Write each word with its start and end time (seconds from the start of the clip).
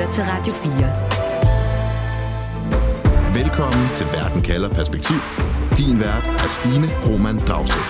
lytter 0.00 0.12
til 0.12 0.24
Radio 0.24 0.52
4. 0.52 3.42
Velkommen 3.42 3.94
til 3.94 4.06
Verden 4.06 4.42
kalder 4.42 4.68
perspektiv. 4.68 5.16
Din 5.78 6.00
vært 6.00 6.26
er 6.26 6.48
Stine 6.48 6.88
Roman 7.06 7.38
Dragsted. 7.48 7.82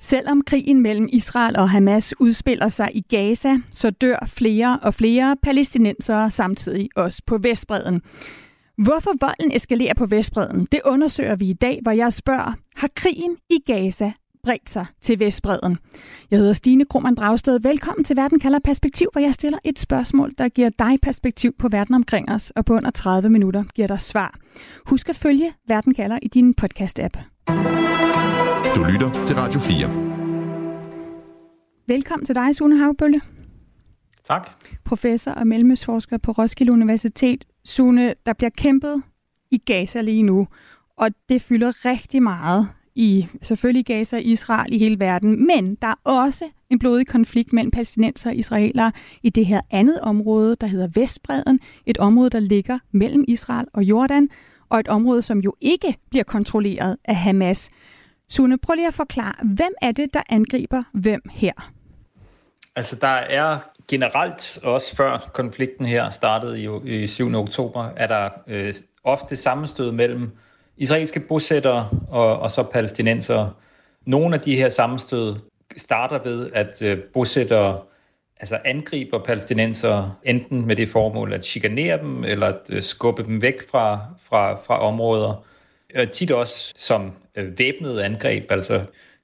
Selvom 0.00 0.42
krigen 0.46 0.80
mellem 0.80 1.08
Israel 1.12 1.56
og 1.56 1.70
Hamas 1.70 2.14
udspiller 2.20 2.68
sig 2.68 2.90
i 2.94 3.00
Gaza, 3.00 3.56
så 3.70 3.90
dør 3.90 4.26
flere 4.26 4.78
og 4.82 4.94
flere 4.94 5.36
palæstinensere 5.42 6.30
samtidig 6.30 6.88
også 6.96 7.22
på 7.26 7.38
Vestbreden. 7.38 8.02
Hvorfor 8.78 9.12
volden 9.20 9.56
eskalerer 9.56 9.94
på 9.94 10.06
Vestbreden, 10.06 10.68
det 10.72 10.80
undersøger 10.84 11.36
vi 11.36 11.50
i 11.50 11.54
dag, 11.54 11.78
hvor 11.82 11.92
jeg 11.92 12.12
spørger, 12.12 12.52
har 12.76 12.88
krigen 12.96 13.36
i 13.50 13.58
Gaza 13.66 14.12
bredt 14.42 14.70
sig 14.70 14.86
til 15.00 15.18
Vestbreden? 15.18 15.78
Jeg 16.30 16.38
hedder 16.38 16.52
Stine 16.52 16.84
Krohmann 16.84 17.14
Dragsted. 17.16 17.60
Velkommen 17.60 18.04
til 18.04 18.16
Verden 18.16 18.38
kalder 18.38 18.58
perspektiv, 18.64 19.08
hvor 19.12 19.20
jeg 19.20 19.34
stiller 19.34 19.58
et 19.64 19.78
spørgsmål, 19.78 20.32
der 20.38 20.48
giver 20.48 20.70
dig 20.78 20.98
perspektiv 21.02 21.52
på 21.58 21.68
verden 21.68 21.94
omkring 21.94 22.30
os, 22.32 22.50
og 22.50 22.64
på 22.64 22.74
under 22.74 22.90
30 22.90 23.28
minutter 23.30 23.64
giver 23.74 23.88
dig 23.88 24.00
svar. 24.00 24.38
Husk 24.86 25.08
at 25.08 25.16
følge 25.16 25.54
Verden 25.68 25.94
kalder 25.94 26.18
i 26.22 26.28
din 26.28 26.54
podcast-app. 26.60 27.18
Du 28.74 28.84
lytter 28.84 29.24
til 29.24 29.36
Radio 29.36 29.60
4. 29.60 30.10
Velkommen 31.86 32.26
til 32.26 32.34
dig, 32.34 32.54
Sune 32.54 32.78
Havbølle. 32.78 33.20
Tak. 34.24 34.50
Professor 34.84 35.30
og 35.30 35.46
mellemøstforsker 35.46 36.18
på 36.18 36.32
Roskilde 36.32 36.72
Universitet. 36.72 37.44
Sune, 37.64 38.14
der 38.26 38.32
bliver 38.32 38.50
kæmpet 38.50 39.02
i 39.50 39.58
Gaza 39.58 40.00
lige 40.00 40.22
nu, 40.22 40.46
og 40.96 41.10
det 41.28 41.42
fylder 41.42 41.84
rigtig 41.84 42.22
meget 42.22 42.68
i 43.00 43.26
selvfølgelig 43.42 43.86
Gaza, 43.86 44.16
Israel, 44.16 44.72
i 44.72 44.78
hele 44.78 45.00
verden, 45.00 45.46
men 45.46 45.74
der 45.74 45.86
er 45.88 45.94
også 46.04 46.44
en 46.70 46.78
blodig 46.78 47.06
konflikt 47.06 47.52
mellem 47.52 47.70
palæstinenser 47.70 48.30
og 48.30 48.36
israelere 48.36 48.92
i 49.22 49.30
det 49.30 49.46
her 49.46 49.60
andet 49.70 50.00
område, 50.00 50.56
der 50.60 50.66
hedder 50.66 50.88
Vestbreden, 50.94 51.60
et 51.86 51.98
område, 51.98 52.30
der 52.30 52.40
ligger 52.40 52.78
mellem 52.92 53.24
Israel 53.28 53.66
og 53.74 53.82
Jordan, 53.82 54.28
og 54.68 54.80
et 54.80 54.88
område, 54.88 55.22
som 55.22 55.38
jo 55.38 55.54
ikke 55.60 55.96
bliver 56.10 56.24
kontrolleret 56.24 56.96
af 57.04 57.16
Hamas. 57.16 57.70
Sune, 58.28 58.58
prøv 58.58 58.74
lige 58.74 58.86
at 58.86 58.94
forklare, 58.94 59.34
hvem 59.42 59.72
er 59.82 59.92
det, 59.92 60.14
der 60.14 60.22
angriber 60.28 60.82
hvem 60.92 61.20
her? 61.30 61.72
Altså, 62.76 62.96
der 62.96 63.08
er 63.08 63.58
generelt, 63.88 64.58
også 64.62 64.96
før 64.96 65.30
konflikten 65.34 65.86
her 65.86 66.10
startede 66.10 66.62
i, 66.62 67.02
i 67.02 67.06
7. 67.06 67.34
oktober, 67.34 67.88
er 67.96 68.06
der 68.06 68.28
øh, 68.48 68.74
ofte 69.04 69.36
sammenstød 69.36 69.92
mellem 69.92 70.30
israelske 70.80 71.20
bosættere 71.20 71.88
og, 72.08 72.38
og 72.38 72.50
så 72.50 72.62
palæstinensere. 72.62 73.52
Nogle 74.06 74.34
af 74.34 74.40
de 74.40 74.56
her 74.56 74.68
sammenstød 74.68 75.36
starter 75.76 76.18
ved, 76.22 76.50
at 76.54 76.82
øh, 76.82 76.98
bosættere 76.98 77.80
altså 78.40 78.58
angriber 78.64 79.18
palæstinensere 79.18 80.14
enten 80.24 80.66
med 80.66 80.76
det 80.76 80.88
formål 80.88 81.32
at 81.32 81.44
chikanere 81.44 81.98
dem, 81.98 82.24
eller 82.24 82.46
at 82.46 82.60
øh, 82.68 82.82
skubbe 82.82 83.22
dem 83.22 83.42
væk 83.42 83.70
fra, 83.70 84.00
fra, 84.22 84.54
fra 84.54 84.80
områder. 84.80 85.44
Og 85.96 86.10
tit 86.10 86.30
også 86.30 86.72
som 86.76 87.12
øh, 87.36 87.58
væbnede 87.58 88.04
angreb, 88.04 88.50
altså 88.50 88.82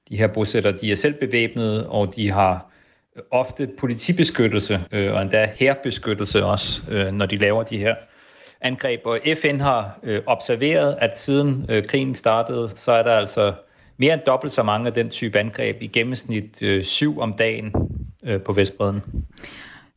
de 0.09 0.17
her 0.17 0.27
bosættere, 0.27 0.77
de 0.81 0.91
er 0.91 0.95
selv 0.95 1.13
bevæbnede, 1.13 1.89
og 1.89 2.15
de 2.15 2.31
har 2.31 2.71
øh, 3.15 3.23
ofte 3.31 3.69
politibeskyttelse 3.77 4.79
øh, 4.91 5.13
og 5.13 5.21
endda 5.21 5.49
herbeskyttelse 5.55 6.45
også, 6.45 6.81
øh, 6.89 7.11
når 7.11 7.25
de 7.25 7.35
laver 7.35 7.63
de 7.63 7.77
her 7.77 7.95
angreb. 8.61 9.01
Og 9.05 9.19
FN 9.41 9.59
har 9.59 9.99
øh, 10.03 10.21
observeret, 10.25 10.97
at 10.99 11.19
siden 11.19 11.65
øh, 11.69 11.85
krigen 11.85 12.15
startede, 12.15 12.71
så 12.75 12.91
er 12.91 13.03
der 13.03 13.11
altså 13.11 13.53
mere 13.97 14.13
end 14.13 14.21
dobbelt 14.27 14.53
så 14.53 14.63
mange 14.63 14.87
af 14.87 14.93
den 14.93 15.09
type 15.09 15.39
angreb, 15.39 15.81
i 15.81 15.87
gennemsnit 15.87 16.61
øh, 16.61 16.83
syv 16.83 17.19
om 17.19 17.33
dagen 17.33 17.73
øh, 18.23 18.41
på 18.41 18.53
Vestbreden. 18.53 19.01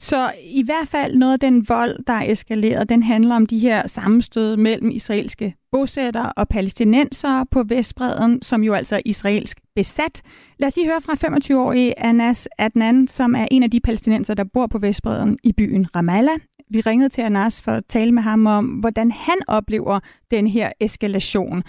Så 0.00 0.32
i 0.44 0.62
hvert 0.62 0.88
fald 0.88 1.16
noget 1.16 1.32
af 1.32 1.40
den 1.40 1.68
vold, 1.68 2.04
der 2.06 2.12
er 2.12 2.32
eskaleret, 2.32 2.88
den 2.88 3.02
handler 3.02 3.36
om 3.36 3.46
de 3.46 3.58
her 3.58 3.86
sammenstød 3.86 4.56
mellem 4.56 4.90
israelske 4.90 5.54
bosættere 5.72 6.32
og 6.32 6.48
palæstinenser 6.48 7.44
på 7.50 7.62
Vestbreden, 7.62 8.42
som 8.42 8.62
jo 8.62 8.74
altså 8.74 8.96
er 8.96 9.00
israelsk 9.04 9.60
besat. 9.76 10.22
Lad 10.58 10.66
os 10.66 10.76
lige 10.76 10.86
høre 10.86 11.00
fra 11.00 11.12
25-årige 11.12 12.00
Anas 12.00 12.48
Adnan, 12.58 13.08
som 13.08 13.34
er 13.34 13.46
en 13.50 13.62
af 13.62 13.70
de 13.70 13.80
palæstinenser, 13.80 14.34
der 14.34 14.44
bor 14.44 14.66
på 14.66 14.78
Vestbreden 14.78 15.38
i 15.44 15.52
byen 15.52 15.96
Ramallah. 15.96 16.38
Vi 16.70 16.80
ringede 16.80 17.08
til 17.08 17.22
Anas 17.22 17.62
for 17.62 17.72
at 17.72 17.84
tale 17.88 18.12
med 18.12 18.22
ham 18.22 18.46
om, 18.46 18.64
hvordan 18.64 19.10
han 19.10 19.36
oplever 19.48 20.00
den 20.30 20.46
her 20.46 20.72
eskalation. 20.80 21.62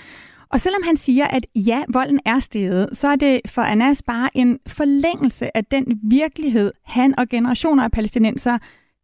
Og 0.53 0.61
selvom 0.61 0.83
han 0.83 0.97
siger, 0.97 1.27
at 1.27 1.45
ja, 1.55 1.83
volden 1.87 2.19
er 2.25 2.39
steget, 2.39 2.89
så 2.93 3.07
er 3.07 3.15
det 3.15 3.41
for 3.45 3.61
Anas 3.61 4.01
bare 4.01 4.29
en 4.33 4.59
forlængelse 4.67 5.57
af 5.57 5.65
den 5.65 5.85
virkelighed, 6.11 6.71
han 6.85 7.19
og 7.19 7.29
generationer 7.29 7.83
af 7.83 7.91
palæstinenser 7.91 8.57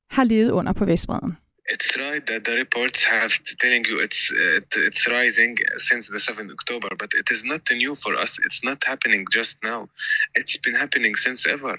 har 0.09 0.23
levet 0.23 0.51
under 0.51 0.73
på 0.73 0.85
Vestbreden. 0.85 1.37
It's 1.75 1.91
right 2.05 2.25
that 2.31 2.41
the 2.45 2.55
reports 2.63 3.03
have 3.03 3.31
telling 3.63 3.83
you 3.89 3.95
it's 4.05 4.21
it, 4.57 4.69
it's 4.87 5.03
rising 5.19 5.53
since 5.89 6.03
the 6.15 6.21
7th 6.27 6.51
October, 6.57 6.89
but 7.01 7.11
it 7.21 7.27
is 7.35 7.41
not 7.51 7.61
new 7.83 7.93
for 8.03 8.13
us. 8.23 8.31
It's 8.45 8.61
not 8.69 8.79
happening 8.91 9.21
just 9.37 9.53
now. 9.63 9.79
It's 10.39 10.57
been 10.65 10.77
happening 10.83 11.13
since 11.25 11.39
ever. 11.55 11.73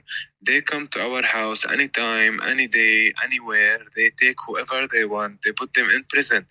They 0.46 0.60
come 0.72 0.84
to 0.92 0.98
our 1.06 1.22
house 1.38 1.62
anytime, 1.76 2.34
any 2.52 2.66
day, 2.80 2.98
anywhere. 3.26 3.78
They 3.96 4.08
take 4.22 4.38
whoever 4.46 4.80
they 4.94 5.04
want. 5.16 5.32
They 5.42 5.52
put 5.60 5.70
them 5.76 5.88
in 5.96 6.02
prison. 6.12 6.42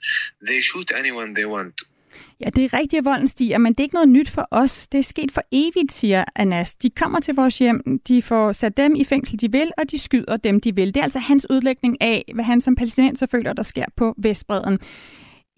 They 0.47 0.59
shoot 0.61 0.87
anyone 1.01 1.29
they 1.35 1.45
want. 1.45 1.75
Ja, 2.39 2.49
det 2.49 2.63
er 2.63 2.73
rigtigt, 2.73 2.99
at 2.99 3.05
volden 3.05 3.27
stiger, 3.27 3.57
men 3.57 3.73
det 3.73 3.79
er 3.79 3.83
ikke 3.83 3.95
noget 3.95 4.09
nyt 4.09 4.29
for 4.29 4.47
os. 4.51 4.87
Det 4.87 4.97
er 4.97 5.03
sket 5.03 5.31
for 5.31 5.41
evigt, 5.51 5.91
siger 5.91 6.25
Anas. 6.35 6.75
De 6.75 6.89
kommer 6.89 7.19
til 7.19 7.35
vores 7.35 7.57
hjem, 7.57 7.99
de 8.07 8.21
får 8.21 8.51
sat 8.51 8.77
dem 8.77 8.95
i 8.95 9.03
fængsel, 9.03 9.41
de 9.41 9.51
vil, 9.51 9.71
og 9.77 9.91
de 9.91 9.99
skyder 9.99 10.37
dem, 10.37 10.61
de 10.61 10.75
vil. 10.75 10.87
Det 10.87 10.97
er 10.97 11.03
altså 11.03 11.19
hans 11.19 11.49
udlægning 11.49 12.01
af, 12.01 12.25
hvad 12.33 12.43
han 12.43 12.61
som 12.61 12.75
palæstinenser 12.75 13.25
føler, 13.25 13.53
der 13.53 13.63
sker 13.63 13.85
på 13.95 14.15
Vestbreden. 14.17 14.79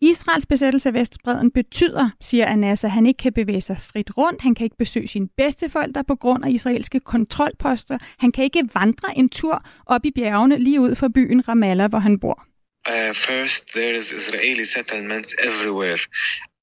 Israels 0.02 0.46
besættelse 0.46 0.90
af 0.90 0.94
Vestbreden 0.94 1.52
betyder, 1.52 2.10
siger 2.22 2.46
Anas, 2.46 2.84
at 2.84 2.92
han 2.92 3.06
ikke 3.06 3.18
kan 3.18 3.34
bevæge 3.34 3.62
sig 3.62 3.78
frit 3.80 4.18
rundt. 4.18 4.42
Han 4.42 4.56
kan 4.56 4.64
ikke 4.64 4.78
besøge 4.78 5.08
sine 5.08 5.28
bedsteforældre 5.38 6.04
på 6.04 6.16
grund 6.16 6.46
af 6.46 6.50
israelske 6.50 7.00
kontrolposter. 7.00 7.98
Han 8.20 8.32
kan 8.32 8.44
ikke 8.44 8.70
vandre 8.74 9.18
en 9.18 9.30
tur 9.30 9.66
op 9.86 10.06
i 10.06 10.12
bjergene 10.12 10.58
lige 10.60 10.82
ud 10.82 10.96
for 10.96 11.08
byen 11.08 11.48
Ramallah, 11.48 11.90
hvor 11.90 12.00
han 12.00 12.20
bor. 12.20 12.46
Uh, 12.88 13.16
first, 13.16 13.64
there 13.76 13.98
is 13.98 14.12
Israeli 14.12 14.66
settlements 14.66 15.36
everywhere. 15.44 16.00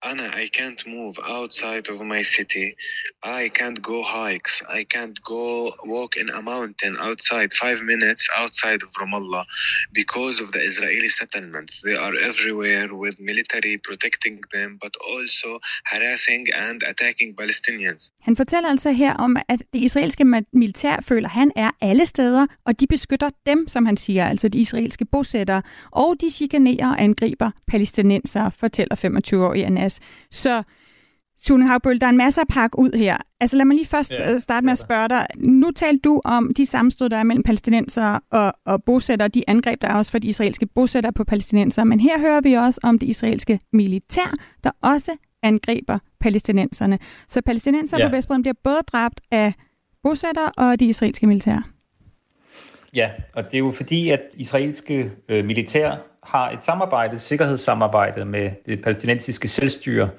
Anna, 0.03 0.31
I 0.35 0.49
can't 0.49 0.87
move 0.87 1.19
outside 1.27 1.89
of 1.89 2.01
my 2.03 2.23
city. 2.23 2.77
I 3.23 3.49
can't 3.49 3.81
go 3.83 4.03
hikes. 4.03 4.63
I 4.69 4.85
can't 4.85 5.19
go 5.25 5.75
walk 5.85 6.17
in 6.17 6.29
a 6.29 6.43
mountain 6.43 6.97
outside 7.01 7.51
five 7.55 7.83
minutes 7.83 8.29
outside 8.37 8.83
of 8.83 8.91
Ramallah 9.01 9.45
because 9.95 10.41
of 10.43 10.49
the 10.53 10.63
Israeli 10.71 11.09
settlements. 11.09 11.81
They 11.81 11.97
are 11.97 12.15
everywhere 12.31 12.89
with 12.95 13.15
military 13.21 13.79
protecting 13.89 14.41
them, 14.55 14.79
but 14.83 14.95
also 15.13 15.59
harassing 15.93 16.47
and 16.69 16.83
attacking 16.83 17.35
Palestinians. 17.41 18.11
Han 18.21 18.37
fortæller 18.37 18.69
altså 18.69 18.93
her 18.93 19.15
om, 19.15 19.37
at 19.49 19.63
det 19.73 19.81
israelske 19.81 20.25
militær 20.53 20.97
føler, 21.01 21.29
han 21.29 21.53
er 21.57 21.71
alle 21.81 22.07
steder, 22.07 22.47
og 22.65 22.81
de 22.81 22.87
beskytter 22.87 23.31
dem, 23.47 23.69
som 23.69 23.87
han 23.87 23.97
siger, 23.97 24.29
altså 24.29 24.49
de 24.49 24.59
israelske 24.59 25.05
bosættere, 25.05 25.63
og 25.91 26.15
de 26.21 26.31
chikanerer 26.31 26.89
og 26.89 27.03
angriber 27.03 27.51
palæstinenser, 27.67 28.51
fortæller 28.51 28.97
25-årige 28.97 29.67
Anas. 29.87 30.01
Så 30.31 30.63
Sune 31.39 31.67
Havbøl, 31.67 32.01
der 32.01 32.07
er 32.07 32.11
en 32.11 32.17
masse 32.17 32.41
at 32.41 32.49
pakke 32.49 32.79
ud 32.79 32.91
her. 32.97 33.17
Altså 33.41 33.57
lad 33.57 33.65
mig 33.65 33.75
lige 33.75 33.87
først 33.87 34.11
ja, 34.11 34.39
starte 34.39 34.65
med 34.65 34.73
at 34.73 34.79
spørge 34.79 35.09
dig. 35.09 35.27
Nu 35.37 35.71
talte 35.71 36.01
du 36.05 36.21
om 36.25 36.55
de 36.55 36.67
sammenstød, 36.67 37.09
der 37.09 37.17
er 37.17 37.23
mellem 37.23 37.43
palæstinenser 37.43 38.19
og, 38.31 38.55
og 38.65 38.85
bosættere, 38.85 39.29
de 39.29 39.43
angreb, 39.47 39.83
der 39.83 39.89
er 39.89 39.95
også 39.95 40.11
for 40.11 40.19
de 40.19 40.29
israelske 40.29 40.67
bosættere 40.67 41.13
på 41.13 41.25
palæstinenser. 41.25 41.85
Men 41.85 42.01
her 42.01 42.19
hører 42.19 42.41
vi 42.41 42.53
også 42.53 42.81
om 42.83 42.99
det 42.99 43.07
israelske 43.07 43.61
militær, 43.73 44.35
der 44.65 44.71
også 44.81 45.17
angriber 45.43 45.99
palæstinenserne. 46.21 46.99
Så 47.29 47.41
palæstinenser 47.43 47.99
ja. 47.99 48.09
på 48.09 48.17
Vestbredden 48.17 48.43
bliver 48.43 48.57
både 48.65 48.81
dræbt 48.93 49.21
af 49.31 49.53
bosættere 50.03 50.53
og 50.57 50.81
de 50.81 50.85
israelske 50.85 51.27
militær. 51.27 51.71
Ja, 52.95 53.11
og 53.35 53.45
det 53.45 53.55
er 53.55 53.59
jo 53.59 53.71
fordi, 53.71 54.11
at 54.11 54.21
israelske 54.37 55.11
øh, 55.29 55.45
militær 55.45 55.97
har 56.27 56.51
et 56.51 56.65
samarbejde, 56.65 57.19
sikkerhedssamarbejde 57.19 58.25
med 58.25 58.51
det 58.67 58.83
palæstinensiske 58.83 59.49
selvstyre, 59.49 60.11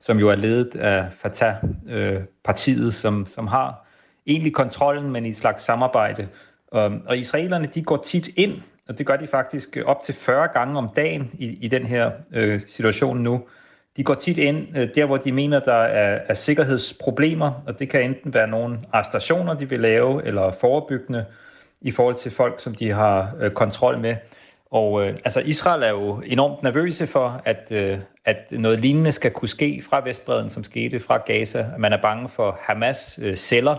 som 0.00 0.18
jo 0.18 0.28
er 0.28 0.34
ledet 0.34 0.76
af 0.76 1.06
Fatah-partiet, 1.12 2.86
øh, 2.86 2.92
som, 2.92 3.26
som 3.26 3.46
har 3.46 3.86
egentlig 4.26 4.54
kontrollen, 4.54 5.10
men 5.10 5.26
i 5.26 5.28
et 5.28 5.36
slags 5.36 5.62
samarbejde. 5.62 6.28
Og, 6.68 6.92
og 7.06 7.18
israelerne, 7.18 7.66
de 7.74 7.82
går 7.82 7.96
tit 7.96 8.28
ind, 8.36 8.62
og 8.88 8.98
det 8.98 9.06
gør 9.06 9.16
de 9.16 9.26
faktisk 9.26 9.76
op 9.84 10.02
til 10.02 10.14
40 10.14 10.48
gange 10.48 10.78
om 10.78 10.88
dagen 10.96 11.30
i, 11.38 11.58
i 11.60 11.68
den 11.68 11.86
her 11.86 12.10
øh, 12.32 12.60
situation 12.66 13.18
nu. 13.18 13.42
De 13.96 14.04
går 14.04 14.14
tit 14.14 14.38
ind 14.38 14.76
øh, 14.76 14.88
der, 14.94 15.06
hvor 15.06 15.16
de 15.16 15.32
mener, 15.32 15.60
der 15.60 15.72
er, 15.72 16.20
er 16.28 16.34
sikkerhedsproblemer, 16.34 17.62
og 17.66 17.78
det 17.78 17.88
kan 17.88 18.02
enten 18.02 18.34
være 18.34 18.48
nogle 18.48 18.78
arrestationer, 18.92 19.54
de 19.54 19.68
vil 19.68 19.80
lave, 19.80 20.26
eller 20.26 20.52
forebyggende 20.60 21.24
i 21.80 21.90
forhold 21.90 22.14
til 22.14 22.30
folk, 22.30 22.60
som 22.60 22.74
de 22.74 22.90
har 22.90 23.32
øh, 23.40 23.50
kontrol 23.50 23.98
med. 23.98 24.16
Og 24.70 25.02
øh, 25.06 25.16
altså 25.24 25.40
Israel 25.40 25.82
er 25.82 25.88
jo 25.88 26.22
enormt 26.26 26.62
nervøse 26.62 27.06
for, 27.06 27.42
at, 27.44 27.72
øh, 27.72 27.98
at 28.24 28.52
noget 28.52 28.80
lignende 28.80 29.12
skal 29.12 29.30
kunne 29.30 29.48
ske 29.48 29.82
fra 29.90 30.04
Vestbreden, 30.04 30.50
som 30.50 30.64
skete 30.64 31.00
fra 31.00 31.18
Gaza. 31.18 31.66
Man 31.78 31.92
er 31.92 31.96
bange 32.02 32.28
for 32.28 32.58
Hamas 32.60 33.18
øh, 33.22 33.36
celler, 33.36 33.76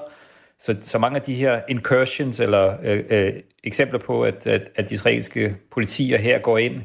Så, 0.59 0.75
så 0.81 0.97
mange 0.97 1.15
af 1.15 1.21
de 1.21 1.35
her 1.35 1.61
incursions, 1.67 2.39
eller 2.39 2.77
øh, 2.83 3.03
øh, 3.09 3.33
eksempler 3.63 3.99
på, 3.99 4.23
at, 4.23 4.47
at, 4.47 4.69
at 4.75 4.91
israelske 4.91 5.55
politier 5.71 6.17
her 6.17 6.39
går 6.39 6.57
ind, 6.57 6.81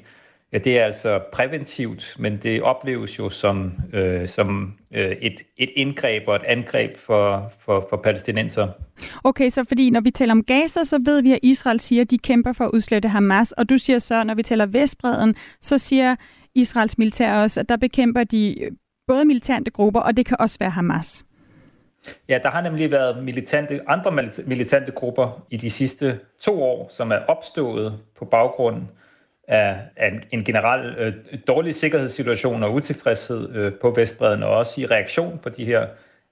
ja, 0.55 0.59
det 0.59 0.79
er 0.79 0.85
altså 0.85 1.21
præventivt, 1.33 2.17
men 2.19 2.37
det 2.37 2.63
opleves 2.63 3.19
jo 3.19 3.31
som, 3.31 3.73
øh, 3.93 4.29
som 4.29 4.75
øh, 4.95 5.11
et, 5.11 5.43
et 5.57 5.71
indgreb 5.77 6.23
og 6.29 6.37
et 6.37 6.43
angreb 6.43 6.97
for, 6.97 7.53
for, 7.59 7.87
for 7.91 7.97
palæstinenser. 7.97 8.69
Okay, 9.25 9.49
så 9.49 9.65
fordi 9.65 9.91
når 9.91 10.01
vi 10.01 10.11
taler 10.11 10.33
om 10.33 10.45
Gaza, 10.45 10.85
så 10.85 11.01
ved 11.05 11.23
vi, 11.23 11.33
at 11.33 11.39
Israel 11.43 11.81
siger, 11.81 12.03
at 12.03 12.11
de 12.11 12.19
kæmper 12.19 12.53
for 12.53 12.65
at 12.65 12.71
udslette 12.71 13.09
Hamas, 13.09 13.53
og 13.53 13.69
du 13.69 13.79
siger 13.79 13.99
så, 13.99 14.25
når 14.25 14.35
vi 14.35 14.43
taler 14.43 14.67
Vestbreden, 14.67 15.35
så 15.61 15.79
siger 15.79 16.17
Israels 16.55 16.99
militær 16.99 17.43
også, 17.43 17.61
at 17.61 17.69
der 17.69 17.77
bekæmper 17.77 18.25
de 18.25 18.57
både 19.07 19.25
militante 19.25 19.71
grupper, 19.71 20.01
og 20.01 20.17
det 20.17 20.27
kan 20.27 20.37
også 20.41 20.57
være 20.61 20.71
Hamas. 20.71 21.25
Ja, 22.29 22.39
der 22.43 22.51
har 22.51 22.61
nemlig 22.61 22.91
været 22.91 23.25
militante, 23.25 23.81
andre 23.87 24.13
militante 24.47 24.93
grupper 24.93 25.47
i 25.51 25.57
de 25.57 25.71
sidste 25.71 26.19
to 26.41 26.63
år, 26.63 26.89
som 26.91 27.11
er 27.11 27.19
opstået 27.29 27.99
på 28.19 28.25
baggrund 28.25 28.83
af, 29.49 29.77
af 29.97 30.19
en 30.31 30.45
generel 30.45 30.95
øh, 30.99 31.15
dårlig 31.49 31.75
sikkerhedssituation 31.75 32.63
og 32.63 32.75
utilfredshed 32.75 33.55
øh, 33.55 33.73
på 33.81 33.91
Vestbreden, 33.97 34.43
og 34.43 34.51
også 34.51 34.81
i 34.81 34.87
reaktion 34.87 35.41
på 35.43 35.49
de 35.49 35.65
her 35.65 35.87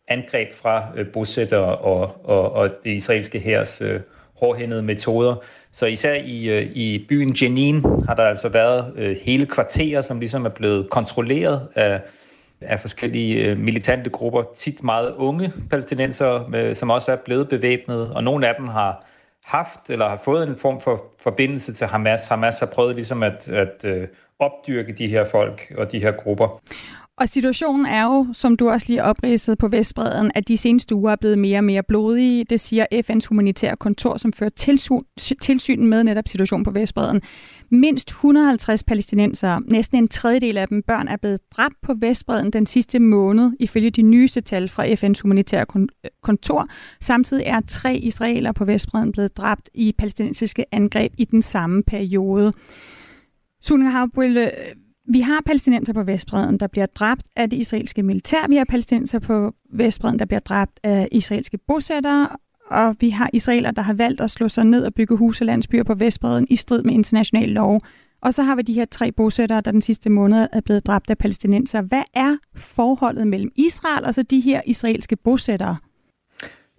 angreb 0.08 0.52
fra 0.54 0.84
øh, 0.96 1.06
bosættere 1.06 1.76
og, 1.76 2.26
og, 2.26 2.52
og 2.52 2.70
det 2.84 2.90
israelske 2.90 3.40
hærs 3.40 3.80
øh, 3.80 4.00
hårdhændede 4.34 4.82
metoder. 4.82 5.34
Så 5.72 5.86
især 5.86 6.14
i, 6.14 6.48
øh, 6.48 6.70
i 6.74 7.06
byen 7.08 7.36
Jenin 7.42 7.84
har 8.06 8.14
der 8.14 8.24
altså 8.24 8.48
været 8.48 8.92
øh, 8.96 9.16
hele 9.22 9.46
kvarterer, 9.46 10.00
som 10.00 10.20
ligesom 10.20 10.44
er 10.44 10.50
blevet 10.50 10.90
kontrolleret 10.90 11.68
af 11.74 12.00
af 12.64 12.80
forskellige 12.80 13.44
øh, 13.44 13.58
militante 13.58 14.10
grupper, 14.10 14.42
tit 14.56 14.82
meget 14.82 15.14
unge 15.16 15.52
palæstinenser, 15.70 16.50
øh, 16.54 16.76
som 16.76 16.90
også 16.90 17.12
er 17.12 17.16
blevet 17.16 17.48
bevæbnet, 17.48 18.10
og 18.10 18.24
nogle 18.24 18.48
af 18.48 18.54
dem 18.58 18.68
har 18.68 19.06
haft 19.44 19.90
eller 19.90 20.08
har 20.08 20.20
fået 20.24 20.48
en 20.48 20.56
form 20.56 20.80
for 20.80 21.04
forbindelse 21.22 21.72
til 21.74 21.86
Hamas. 21.86 22.26
Hamas 22.26 22.58
har 22.58 22.66
prøvet 22.66 22.94
ligesom 22.94 23.22
at, 23.22 23.48
at 23.48 23.84
øh, 23.84 24.08
opdyrke 24.38 24.92
de 24.92 25.08
her 25.08 25.24
folk 25.24 25.72
og 25.78 25.92
de 25.92 25.98
her 25.98 26.12
grupper. 26.12 26.60
Og 27.18 27.28
situationen 27.28 27.86
er 27.86 28.04
jo, 28.04 28.26
som 28.32 28.56
du 28.56 28.68
også 28.68 28.86
lige 28.88 29.04
opridsede 29.04 29.56
på 29.56 29.68
Vestbreden, 29.68 30.32
at 30.34 30.48
de 30.48 30.56
seneste 30.56 30.94
uger 30.94 31.12
er 31.12 31.16
blevet 31.16 31.38
mere 31.38 31.58
og 31.58 31.64
mere 31.64 31.82
blodige. 31.82 32.44
Det 32.44 32.60
siger 32.60 32.86
FN's 32.94 33.28
humanitære 33.28 33.76
kontor, 33.76 34.16
som 34.16 34.32
fører 34.32 34.50
tilsyn, 34.50 35.00
tilsyn 35.42 35.86
med 35.86 36.04
netop 36.04 36.28
situationen 36.28 36.64
på 36.64 36.70
Vestbreden. 36.70 37.22
Mindst 37.70 38.10
150 38.10 38.84
palæstinensere, 38.84 39.60
næsten 39.66 39.98
en 39.98 40.08
tredjedel 40.08 40.58
af 40.58 40.68
dem 40.68 40.82
børn, 40.82 41.08
er 41.08 41.16
blevet 41.16 41.40
dræbt 41.50 41.74
på 41.82 41.94
Vestbreden 42.00 42.50
den 42.50 42.66
sidste 42.66 42.98
måned, 42.98 43.52
ifølge 43.60 43.90
de 43.90 44.02
nyeste 44.02 44.40
tal 44.40 44.68
fra 44.68 44.86
FN's 44.86 45.22
humanitære 45.22 45.66
kontor. 46.22 46.68
Samtidig 47.00 47.44
er 47.46 47.60
tre 47.68 47.96
israeler 47.96 48.52
på 48.52 48.64
Vestbreden 48.64 49.12
blevet 49.12 49.36
dræbt 49.36 49.70
i 49.74 49.94
palæstinensiske 49.98 50.64
angreb 50.72 51.12
i 51.18 51.24
den 51.24 51.42
samme 51.42 51.82
periode. 51.82 52.52
Sunni 53.62 53.86
Havbølle, 53.86 54.50
vi 55.08 55.20
har 55.20 55.42
palæstinenser 55.46 55.92
på 55.92 56.02
Vestbreden, 56.02 56.60
der 56.60 56.66
bliver 56.66 56.86
dræbt 56.86 57.26
af 57.36 57.50
det 57.50 57.56
israelske 57.56 58.02
militær. 58.02 58.48
Vi 58.48 58.56
har 58.56 58.64
palæstinenser 58.64 59.18
på 59.18 59.54
Vestbreden, 59.72 60.18
der 60.18 60.24
bliver 60.24 60.40
dræbt 60.40 60.80
af 60.82 61.08
israelske 61.12 61.58
bosættere. 61.58 62.28
Og 62.70 62.96
vi 63.00 63.10
har 63.10 63.30
israeler, 63.32 63.70
der 63.70 63.82
har 63.82 63.92
valgt 63.92 64.20
at 64.20 64.30
slå 64.30 64.48
sig 64.48 64.64
ned 64.64 64.84
og 64.84 64.94
bygge 64.94 65.16
huse 65.16 65.42
og 65.42 65.46
landsbyer 65.46 65.82
på 65.82 65.94
Vestbreden 65.94 66.46
i 66.50 66.56
strid 66.56 66.82
med 66.82 66.94
international 66.94 67.48
lov. 67.48 67.80
Og 68.22 68.34
så 68.34 68.42
har 68.42 68.54
vi 68.56 68.62
de 68.62 68.72
her 68.72 68.84
tre 68.84 69.12
bosættere, 69.12 69.60
der 69.60 69.70
den 69.70 69.82
sidste 69.82 70.10
måned 70.10 70.48
er 70.52 70.60
blevet 70.60 70.86
dræbt 70.86 71.10
af 71.10 71.18
palæstinenser. 71.18 71.80
Hvad 71.80 72.02
er 72.14 72.36
forholdet 72.56 73.26
mellem 73.26 73.50
Israel 73.56 74.04
og 74.04 74.14
så 74.14 74.22
de 74.22 74.40
her 74.40 74.60
israelske 74.66 75.16
bosættere? 75.16 75.76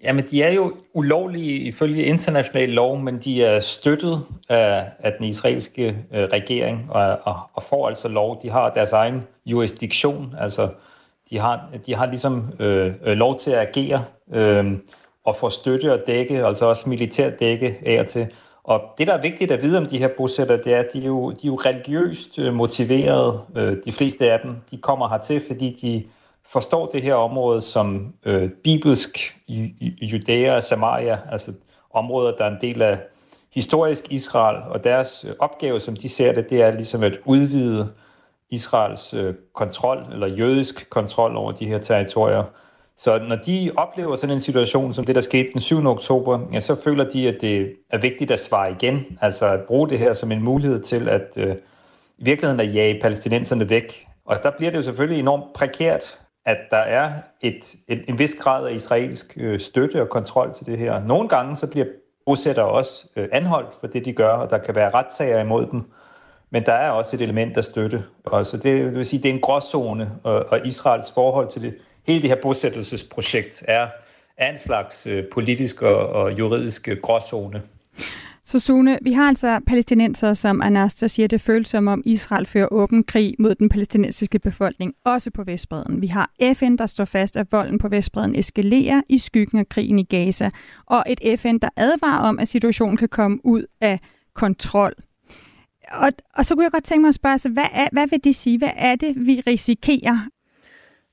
Jamen, 0.04 0.26
de 0.32 0.44
er 0.44 0.52
jo 0.52 0.74
ulovlige 0.94 1.60
ifølge 1.60 2.04
international 2.04 2.70
lov, 2.70 3.00
men 3.00 3.18
de 3.18 3.44
er 3.44 3.60
støttet 3.60 4.22
af, 4.50 4.86
af 5.00 5.14
den 5.14 5.26
israelske 5.26 5.98
øh, 6.14 6.24
regering 6.24 6.88
og, 6.90 7.20
og, 7.24 7.40
og 7.54 7.64
får 7.64 7.88
altså 7.88 8.08
lov. 8.08 8.40
De 8.42 8.50
har 8.50 8.70
deres 8.70 8.92
egen 8.92 9.24
jurisdiktion, 9.46 10.36
altså 10.40 10.70
de 11.30 11.40
har, 11.40 11.70
de 11.86 11.96
har 11.96 12.06
ligesom 12.06 12.54
øh, 12.60 12.94
øh 13.06 13.18
lov 13.18 13.40
til 13.40 13.52
at 13.52 13.68
agere 13.68 14.06
øh, 14.34 14.74
og 15.24 15.36
få 15.36 15.50
støtte 15.50 15.94
og 15.94 16.00
dække, 16.08 16.46
altså 16.46 16.66
også 16.66 16.90
militær 16.90 17.30
dække 17.30 17.78
af 17.86 18.00
og 18.00 18.08
til. 18.08 18.28
Og 18.64 18.82
det, 18.98 19.08
der 19.08 19.14
er 19.14 19.22
vigtigt 19.22 19.52
at 19.52 19.62
vide 19.62 19.78
om 19.78 19.86
de 19.86 19.98
her 19.98 20.10
bosætter, 20.18 20.58
det 20.58 20.74
er, 20.74 20.80
at 20.80 20.88
de 20.94 21.02
er 21.02 21.08
jo, 21.08 21.32
de 21.32 21.48
er 21.48 21.48
jo 21.48 21.56
religiøst 21.56 22.40
øh, 22.40 22.54
motiverede. 22.54 23.40
Øh, 23.56 23.78
de 23.86 23.92
fleste 23.92 24.32
af 24.32 24.40
dem, 24.44 24.56
de 24.72 24.78
kommer 24.78 25.10
hertil, 25.10 25.42
fordi 25.48 25.78
de 25.82 26.04
forstår 26.54 26.86
det 26.86 27.02
her 27.02 27.14
område 27.14 27.62
som 27.62 28.14
øh, 28.26 28.50
bibelsk 28.64 29.38
Judæa 30.02 30.56
og 30.56 30.64
Samaria, 30.64 31.20
altså 31.32 31.54
områder, 31.94 32.36
der 32.36 32.46
er 32.46 32.50
en 32.50 32.62
del 32.62 32.82
af 32.82 33.00
historisk 33.54 34.12
Israel, 34.12 34.64
og 34.70 34.84
deres 34.84 35.26
øh, 35.30 35.36
opgave, 35.40 35.80
som 35.80 35.96
de 35.96 36.10
ser 36.10 36.34
det, 36.34 36.50
det 36.50 36.62
er 36.62 36.72
ligesom 36.72 37.04
at 37.04 37.20
udvide 37.26 37.90
Israels 38.50 39.14
øh, 39.14 39.34
kontrol, 39.54 40.06
eller 40.12 40.28
jødisk 40.28 40.90
kontrol 40.90 41.36
over 41.36 41.52
de 41.52 41.66
her 41.66 41.80
territorier. 41.80 42.44
Så 42.98 43.20
når 43.30 43.36
de 43.36 43.72
oplever 43.78 44.16
sådan 44.16 44.36
en 44.36 44.42
situation 44.42 44.94
som 44.94 45.06
det, 45.06 45.16
der 45.16 45.22
skete 45.22 45.50
den 45.54 45.62
7. 45.62 45.86
oktober, 45.86 46.40
ja, 46.54 46.60
så 46.60 46.76
føler 46.82 47.10
de, 47.10 47.28
at 47.28 47.42
det 47.42 47.74
er 47.90 47.98
vigtigt 47.98 48.32
at 48.32 48.40
svare 48.40 48.72
igen, 48.72 49.18
altså 49.22 49.46
at 49.46 49.62
bruge 49.68 49.90
det 49.90 50.00
her 50.00 50.14
som 50.14 50.32
en 50.32 50.44
mulighed 50.44 50.82
til 50.82 51.10
at 51.10 51.38
øh, 51.38 51.56
i 52.18 52.24
virkeligheden 52.24 52.60
at 52.60 52.76
jage 52.76 53.02
palæstinenserne 53.02 53.70
væk. 53.70 54.08
Og 54.26 54.44
der 54.44 54.52
bliver 54.58 54.72
det 54.72 54.78
jo 54.78 54.82
selvfølgelig 54.82 55.20
enormt 55.20 55.54
prekært 55.54 56.23
at 56.46 56.58
der 56.72 56.78
er 56.78 57.12
et, 57.42 57.76
et, 57.88 58.04
en 58.08 58.20
vis 58.20 58.36
grad 58.36 58.68
af 58.68 58.74
israelsk 58.74 59.34
øh, 59.38 59.60
støtte 59.60 60.02
og 60.02 60.10
kontrol 60.10 60.54
til 60.54 60.66
det 60.66 60.78
her. 60.78 61.04
Nogle 61.04 61.30
gange 61.30 61.56
så 61.56 61.68
bliver 61.68 61.86
bosættere 62.26 62.66
også 62.66 63.08
øh, 63.16 63.28
anholdt 63.32 63.70
for 63.80 63.88
det, 63.88 64.06
de 64.06 64.14
gør, 64.14 64.34
og 64.34 64.50
der 64.50 64.58
kan 64.58 64.76
være 64.76 64.90
retssager 64.90 65.40
imod 65.40 65.66
dem. 65.72 65.82
Men 66.50 66.66
der 66.66 66.74
er 66.74 66.90
også 66.90 67.16
et 67.16 67.22
element 67.22 67.58
af 67.58 67.64
støtte. 67.64 68.04
Og 68.24 68.46
så 68.46 68.58
det, 68.58 68.64
det 68.64 68.96
vil 68.96 69.06
sige, 69.06 69.24
det 69.24 69.30
er 69.30 69.34
en 69.34 69.42
gråzone, 69.42 70.12
og, 70.24 70.46
og 70.50 70.68
Israels 70.68 71.12
forhold 71.12 71.52
til 71.52 71.62
det, 71.62 71.78
hele 72.08 72.22
det 72.22 72.30
her 72.30 72.38
bosættelsesprojekt 72.42 73.64
er, 73.68 73.88
er 74.38 74.52
en 74.52 74.60
slags 74.60 75.08
øh, 75.08 75.24
politisk 75.34 75.82
og, 75.82 76.10
og 76.10 76.40
juridisk 76.40 76.90
gråzone. 77.02 77.62
Så 78.46 78.60
Sune, 78.60 78.98
vi 79.02 79.14
har 79.14 79.28
altså 79.28 79.60
palæstinenser, 79.68 80.34
som 80.34 80.62
Anasta 80.62 81.08
siger, 81.08 81.28
det 81.28 81.42
føles 81.42 81.68
som 81.68 81.88
om 81.88 82.02
Israel 82.06 82.46
fører 82.46 82.68
åben 82.72 83.04
krig 83.04 83.36
mod 83.40 83.56
den 83.56 83.70
palæstinensiske 83.70 84.40
befolkning, 84.40 84.94
også 85.06 85.32
på 85.32 85.44
Vestbreden. 85.44 86.02
Vi 86.02 86.08
har 86.08 86.32
FN, 86.54 86.76
der 86.76 86.86
står 86.86 87.06
fast, 87.06 87.38
at 87.38 87.52
volden 87.52 87.78
på 87.78 87.88
Vestbreden 87.88 88.36
eskalerer 88.36 89.02
i 89.10 89.18
skyggen 89.18 89.60
af 89.60 89.70
krigen 89.70 90.00
i 90.00 90.04
Gaza, 90.04 90.50
og 90.86 91.04
et 91.08 91.40
FN, 91.40 91.58
der 91.58 91.70
advarer 91.76 92.20
om, 92.20 92.40
at 92.40 92.48
situationen 92.48 92.98
kan 92.98 93.10
komme 93.10 93.40
ud 93.44 93.66
af 93.82 94.00
kontrol. 94.34 94.94
Og, 95.92 96.10
og 96.36 96.46
så 96.46 96.56
kunne 96.56 96.64
jeg 96.64 96.72
godt 96.72 96.84
tænke 96.84 97.02
mig 97.02 97.10
at 97.10 97.16
spørge, 97.16 97.38
så 97.38 97.50
hvad, 97.50 97.68
er, 97.74 97.88
hvad 97.92 98.08
vil 98.08 98.24
det 98.24 98.36
sige? 98.36 98.58
Hvad 98.58 98.72
er 98.76 98.96
det, 98.96 99.28
vi 99.28 99.42
risikerer 99.48 100.28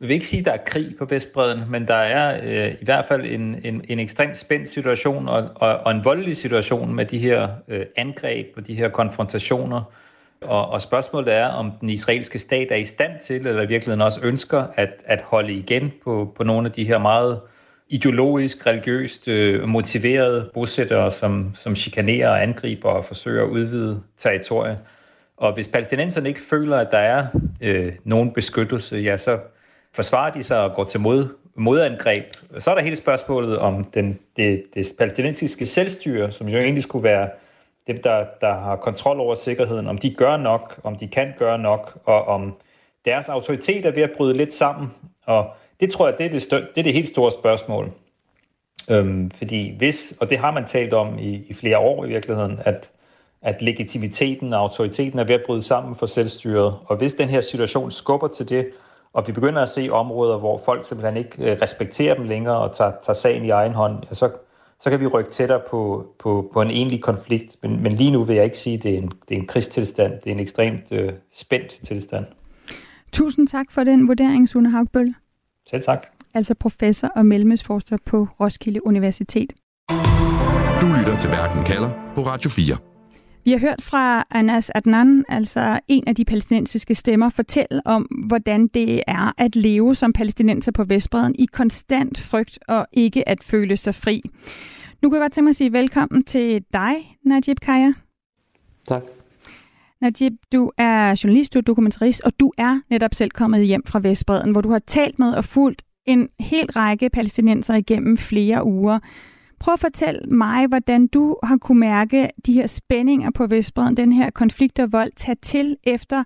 jeg 0.01 0.09
vil 0.09 0.15
ikke 0.15 0.29
sige, 0.29 0.41
at 0.41 0.47
der 0.47 0.53
er 0.53 0.65
krig 0.67 0.95
på 0.99 1.05
Vestbreden, 1.05 1.71
men 1.71 1.89
der 1.89 1.95
er 1.95 2.41
øh, 2.43 2.75
i 2.81 2.85
hvert 2.85 3.05
fald 3.09 3.25
en, 3.25 3.61
en, 3.65 3.85
en 3.89 3.99
ekstremt 3.99 4.37
spændt 4.37 4.69
situation 4.69 5.29
og, 5.29 5.51
og, 5.55 5.77
og 5.77 5.91
en 5.91 6.05
voldelig 6.05 6.37
situation 6.37 6.95
med 6.95 7.07
de 7.07 7.19
her 7.19 7.49
øh, 7.69 7.87
angreb 7.97 8.47
og 8.57 8.67
de 8.67 8.75
her 8.75 8.89
konfrontationer. 8.89 9.83
Og, 10.41 10.69
og 10.69 10.83
spørgsmålet 10.83 11.35
er, 11.35 11.47
om 11.47 11.73
den 11.81 11.89
israelske 11.89 12.39
stat 12.39 12.71
er 12.71 12.77
i 12.77 12.85
stand 12.85 13.13
til, 13.23 13.47
eller 13.47 13.63
i 13.63 13.67
virkeligheden 13.67 14.01
også 14.01 14.21
ønsker, 14.23 14.65
at, 14.77 14.91
at 15.05 15.21
holde 15.25 15.53
igen 15.53 15.93
på, 16.05 16.33
på 16.37 16.45
nogle 16.45 16.67
af 16.67 16.73
de 16.73 16.85
her 16.85 16.99
meget 16.99 17.41
ideologisk, 17.89 18.67
religiøst 18.67 19.29
øh, 19.29 19.69
motiverede 19.69 20.51
bosættere, 20.55 21.11
som, 21.11 21.55
som 21.55 21.77
chikanerer 21.77 22.29
og 22.29 22.43
angriber 22.43 22.89
og 22.89 23.05
forsøger 23.05 23.45
at 23.45 23.49
udvide 23.49 24.03
territoriet. 24.19 24.83
Og 25.37 25.55
hvis 25.55 25.69
palæstinenserne 25.69 26.29
ikke 26.29 26.41
føler, 26.41 26.77
at 26.77 26.89
der 26.91 26.99
er 26.99 27.27
øh, 27.63 27.93
nogen 28.05 28.33
beskyttelse, 28.33 28.97
ja, 28.97 29.17
så 29.17 29.39
forsvarer 29.93 30.33
de 30.33 30.43
sig 30.43 30.65
og 30.65 30.75
går 30.75 30.85
til 30.85 31.01
mod, 31.01 31.29
modangreb. 31.55 32.25
Så 32.59 32.71
er 32.71 32.75
der 32.75 32.83
hele 32.83 32.97
spørgsmålet 32.97 33.59
om 33.59 33.85
den, 33.85 34.19
det, 34.37 34.65
det 34.75 34.93
palæstinensiske 34.99 35.67
selvstyre, 35.67 36.33
som 36.33 36.49
jo 36.49 36.59
egentlig 36.59 36.83
skulle 36.83 37.03
være 37.03 37.29
dem, 37.87 38.03
der, 38.03 38.25
der 38.41 38.55
har 38.55 38.77
kontrol 38.77 39.21
over 39.21 39.35
sikkerheden, 39.35 39.87
om 39.87 39.99
de 39.99 40.15
gør 40.15 40.37
nok, 40.37 40.81
om 40.85 40.97
de 40.97 41.09
kan 41.09 41.33
gøre 41.39 41.59
nok, 41.59 41.99
og 42.05 42.25
om 42.25 42.57
deres 43.05 43.29
autoritet 43.29 43.87
er 43.87 43.91
ved 43.91 44.03
at 44.03 44.11
bryde 44.17 44.35
lidt 44.35 44.55
sammen. 44.55 44.91
Og 45.27 45.51
det 45.81 45.93
tror 45.93 46.09
jeg, 46.09 46.19
det 46.19 46.27
er 46.27 46.31
det, 46.31 46.43
stør, 46.43 46.59
det, 46.59 46.79
er 46.79 46.83
det 46.83 46.93
helt 46.93 47.09
store 47.09 47.33
spørgsmål. 47.33 47.93
Øhm, 48.91 49.31
fordi 49.31 49.75
hvis, 49.79 50.15
og 50.21 50.31
det 50.31 50.39
har 50.39 50.51
man 50.51 50.67
talt 50.67 50.93
om 50.93 51.19
i, 51.19 51.45
i 51.49 51.55
flere 51.55 51.79
år 51.79 52.05
i 52.05 52.09
virkeligheden, 52.09 52.61
at, 52.65 52.91
at 53.43 53.63
legitimiteten 53.63 54.53
og 54.53 54.61
autoriteten 54.61 55.19
er 55.19 55.25
ved 55.25 55.35
at 55.35 55.43
bryde 55.47 55.63
sammen 55.63 55.97
for 55.97 56.07
selvstyret. 56.07 56.75
Og 56.87 56.97
hvis 56.97 57.15
den 57.15 57.29
her 57.29 57.41
situation 57.41 57.91
skubber 57.91 58.29
til 58.29 58.49
det, 58.49 58.71
og 59.13 59.25
vi 59.27 59.33
begynder 59.33 59.63
at 59.63 59.69
se 59.69 59.89
områder, 59.93 60.39
hvor 60.39 60.61
folk 60.65 60.85
simpelthen 60.85 61.17
ikke 61.17 61.53
øh, 61.53 61.59
respekterer 61.63 62.15
dem 62.15 62.25
længere 62.25 62.59
og 62.59 62.77
tager, 62.77 62.93
tager 63.03 63.15
sagen 63.15 63.45
i 63.45 63.51
egen 63.51 63.73
hånd, 63.73 63.97
ja, 64.09 64.15
så, 64.15 64.31
så 64.81 64.91
kan 64.91 65.01
vi 65.01 65.07
rykke 65.07 65.31
tættere 65.31 65.61
på, 65.71 66.07
på, 66.19 66.51
på 66.53 66.63
en 66.63 66.71
egentlig 66.71 67.03
konflikt. 67.03 67.57
Men, 67.63 67.83
men 67.83 67.93
lige 67.93 68.11
nu 68.11 68.23
vil 68.23 68.37
jeg 68.37 68.45
ikke 68.45 68.59
sige, 68.59 68.77
at 68.77 68.83
det 68.83 68.95
er 68.95 68.99
en, 68.99 69.13
det 69.29 69.37
er 69.37 69.41
en 69.41 69.47
krigstilstand. 69.47 70.13
Det 70.13 70.27
er 70.27 70.35
en 70.35 70.41
ekstremt 70.41 70.93
øh, 70.93 71.13
spændt 71.33 71.69
tilstand. 71.69 72.27
Tusind 73.13 73.49
tak 73.49 73.67
for 73.71 73.85
den 73.85 74.09
vurdering, 74.09 74.49
Sune 74.49 74.71
Haugbøl. 74.71 75.15
Selv 75.67 75.83
tak. 75.83 76.07
altså 76.35 76.55
professor 76.55 77.09
og 77.09 77.27
mellemøstforsker 77.27 77.97
på 78.07 78.29
Roskilde 78.41 78.87
Universitet. 78.87 79.53
Du 80.81 80.87
lytter 80.99 81.17
til 81.21 81.31
Verden 81.31 81.65
kalder 81.65 81.91
på 82.15 82.23
Radio 82.23 82.51
4. 82.51 82.90
Vi 83.45 83.51
har 83.51 83.59
hørt 83.59 83.83
fra 83.83 84.25
Anas 84.31 84.71
Adnan, 84.75 85.25
altså 85.29 85.81
en 85.89 86.05
af 86.07 86.15
de 86.15 86.25
palæstinensiske 86.25 86.95
stemmer, 86.95 87.29
fortælle 87.29 87.83
om, 87.85 88.03
hvordan 88.03 88.67
det 88.67 89.03
er 89.07 89.33
at 89.39 89.57
leve 89.57 89.95
som 89.95 90.13
palæstinenser 90.13 90.73
på 90.73 90.85
Vestbreden 90.85 91.35
i 91.39 91.47
konstant 91.53 92.21
frygt 92.21 92.59
og 92.69 92.87
ikke 92.93 93.29
at 93.29 93.45
føle 93.45 93.77
sig 93.77 93.95
fri. 93.95 94.23
Nu 95.03 95.11
kan 95.11 95.17
jeg 95.17 95.25
godt 95.25 95.33
tænke 95.33 95.45
mig 95.45 95.51
at 95.51 95.57
sige 95.57 95.73
velkommen 95.73 96.25
til 96.25 96.65
dig, 96.73 96.95
Najib 97.25 97.61
Kaya. 97.61 97.93
Tak. 98.89 99.03
Najib, 100.01 100.33
du 100.53 100.71
er 100.79 101.21
journalist, 101.25 101.55
du 101.55 101.59
er 101.59 101.63
dokumentarist, 101.63 102.21
og 102.21 102.33
du 102.41 102.53
er 102.59 102.81
netop 102.91 103.15
selv 103.15 103.31
kommet 103.31 103.67
hjem 103.67 103.83
fra 103.87 104.01
Vestbreden, 104.03 104.53
hvor 104.53 104.61
du 104.61 104.71
har 104.71 104.79
talt 104.79 105.19
med 105.19 105.33
og 105.33 105.45
fulgt 105.45 105.83
en 106.07 106.29
hel 106.41 106.71
række 106.71 107.11
palæstinenser 107.11 107.75
igennem 107.75 108.19
flere 108.19 108.65
uger. 108.65 108.99
Prøv 109.61 109.75
at 109.75 109.81
fortælle 109.81 110.21
mig, 110.27 110.67
hvordan 110.67 111.07
du 111.07 111.37
har 111.43 111.57
kunne 111.57 111.81
mærke 111.81 112.31
de 112.47 112.53
her 112.53 112.67
spændinger 112.67 113.31
på 113.31 113.47
Vestbreden, 113.47 113.97
den 113.97 114.13
her 114.13 114.31
konflikt 114.31 114.79
og 114.79 114.93
vold, 114.93 115.13
tage 115.17 115.37
til 115.43 115.77
efter 115.85 116.25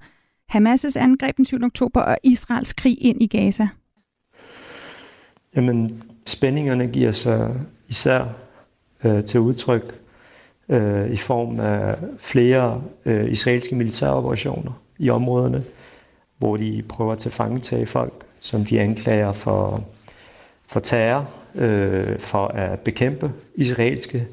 Hamas' 0.53 0.99
angreb 0.99 1.37
den 1.37 1.45
7. 1.45 1.63
oktober 1.63 2.01
og 2.01 2.19
Israels 2.23 2.73
krig 2.73 3.05
ind 3.05 3.23
i 3.23 3.27
Gaza. 3.27 3.69
Jamen, 5.57 6.03
spændingerne 6.27 6.87
giver 6.87 7.13
sig 7.13 7.55
især 7.89 8.25
øh, 9.05 9.25
til 9.25 9.41
udtryk 9.41 9.95
øh, 10.69 11.11
i 11.11 11.17
form 11.17 11.61
af 11.61 11.97
flere 12.19 12.83
øh, 13.05 13.31
israelske 13.31 13.75
militæroperationer 13.77 14.73
i 14.99 15.11
områderne, 15.11 15.65
hvor 16.39 16.57
de 16.57 16.83
prøver 16.89 17.13
at 17.13 17.19
tage 17.63 17.87
folk, 17.87 18.13
som 18.41 18.65
de 18.65 18.81
anklager 18.81 19.33
for, 19.33 19.85
for 20.67 20.81
terror, 20.81 21.31
øh, 21.55 22.19
for 22.19 22.47
at 22.47 22.81
bekæmpe 22.81 23.33
israelske 23.55 24.27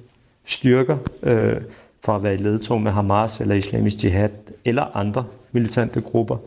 styrker, 0.45 0.97
øh, 1.23 1.61
for 2.03 2.15
at 2.15 2.23
være 2.23 2.33
i 2.33 2.37
ledtog 2.37 2.81
med 2.81 2.91
Hamas 2.91 3.41
eller 3.41 3.55
Islamisk 3.55 4.03
Jihad 4.03 4.29
eller 4.65 4.97
andre 4.97 5.25
militante 5.51 6.01
grupper. 6.01 6.37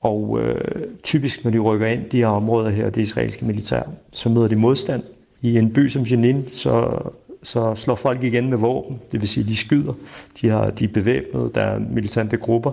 Og 0.00 0.40
øh, 0.42 0.82
typisk, 1.02 1.44
når 1.44 1.50
de 1.50 1.58
rykker 1.58 1.86
ind 1.86 2.10
de 2.10 2.16
her 2.16 2.26
områder 2.26 2.70
her, 2.70 2.90
det 2.90 3.00
israelske 3.00 3.44
militær, 3.44 3.82
så 4.12 4.28
møder 4.28 4.48
de 4.48 4.56
modstand. 4.56 5.02
I 5.42 5.58
en 5.58 5.72
by 5.72 5.88
som 5.88 6.06
Jenin, 6.10 6.48
så, 6.48 6.98
så 7.42 7.74
slår 7.74 7.94
folk 7.94 8.22
igen 8.22 8.50
med 8.50 8.58
våben, 8.58 9.00
det 9.12 9.20
vil 9.20 9.28
sige, 9.28 9.46
de 9.46 9.56
skyder, 9.56 9.92
de, 10.40 10.48
har, 10.48 10.70
de 10.70 10.84
er 10.84 10.88
bevæbnede, 10.88 11.50
der 11.54 11.60
er 11.60 11.78
militante 11.78 12.36
grupper. 12.36 12.72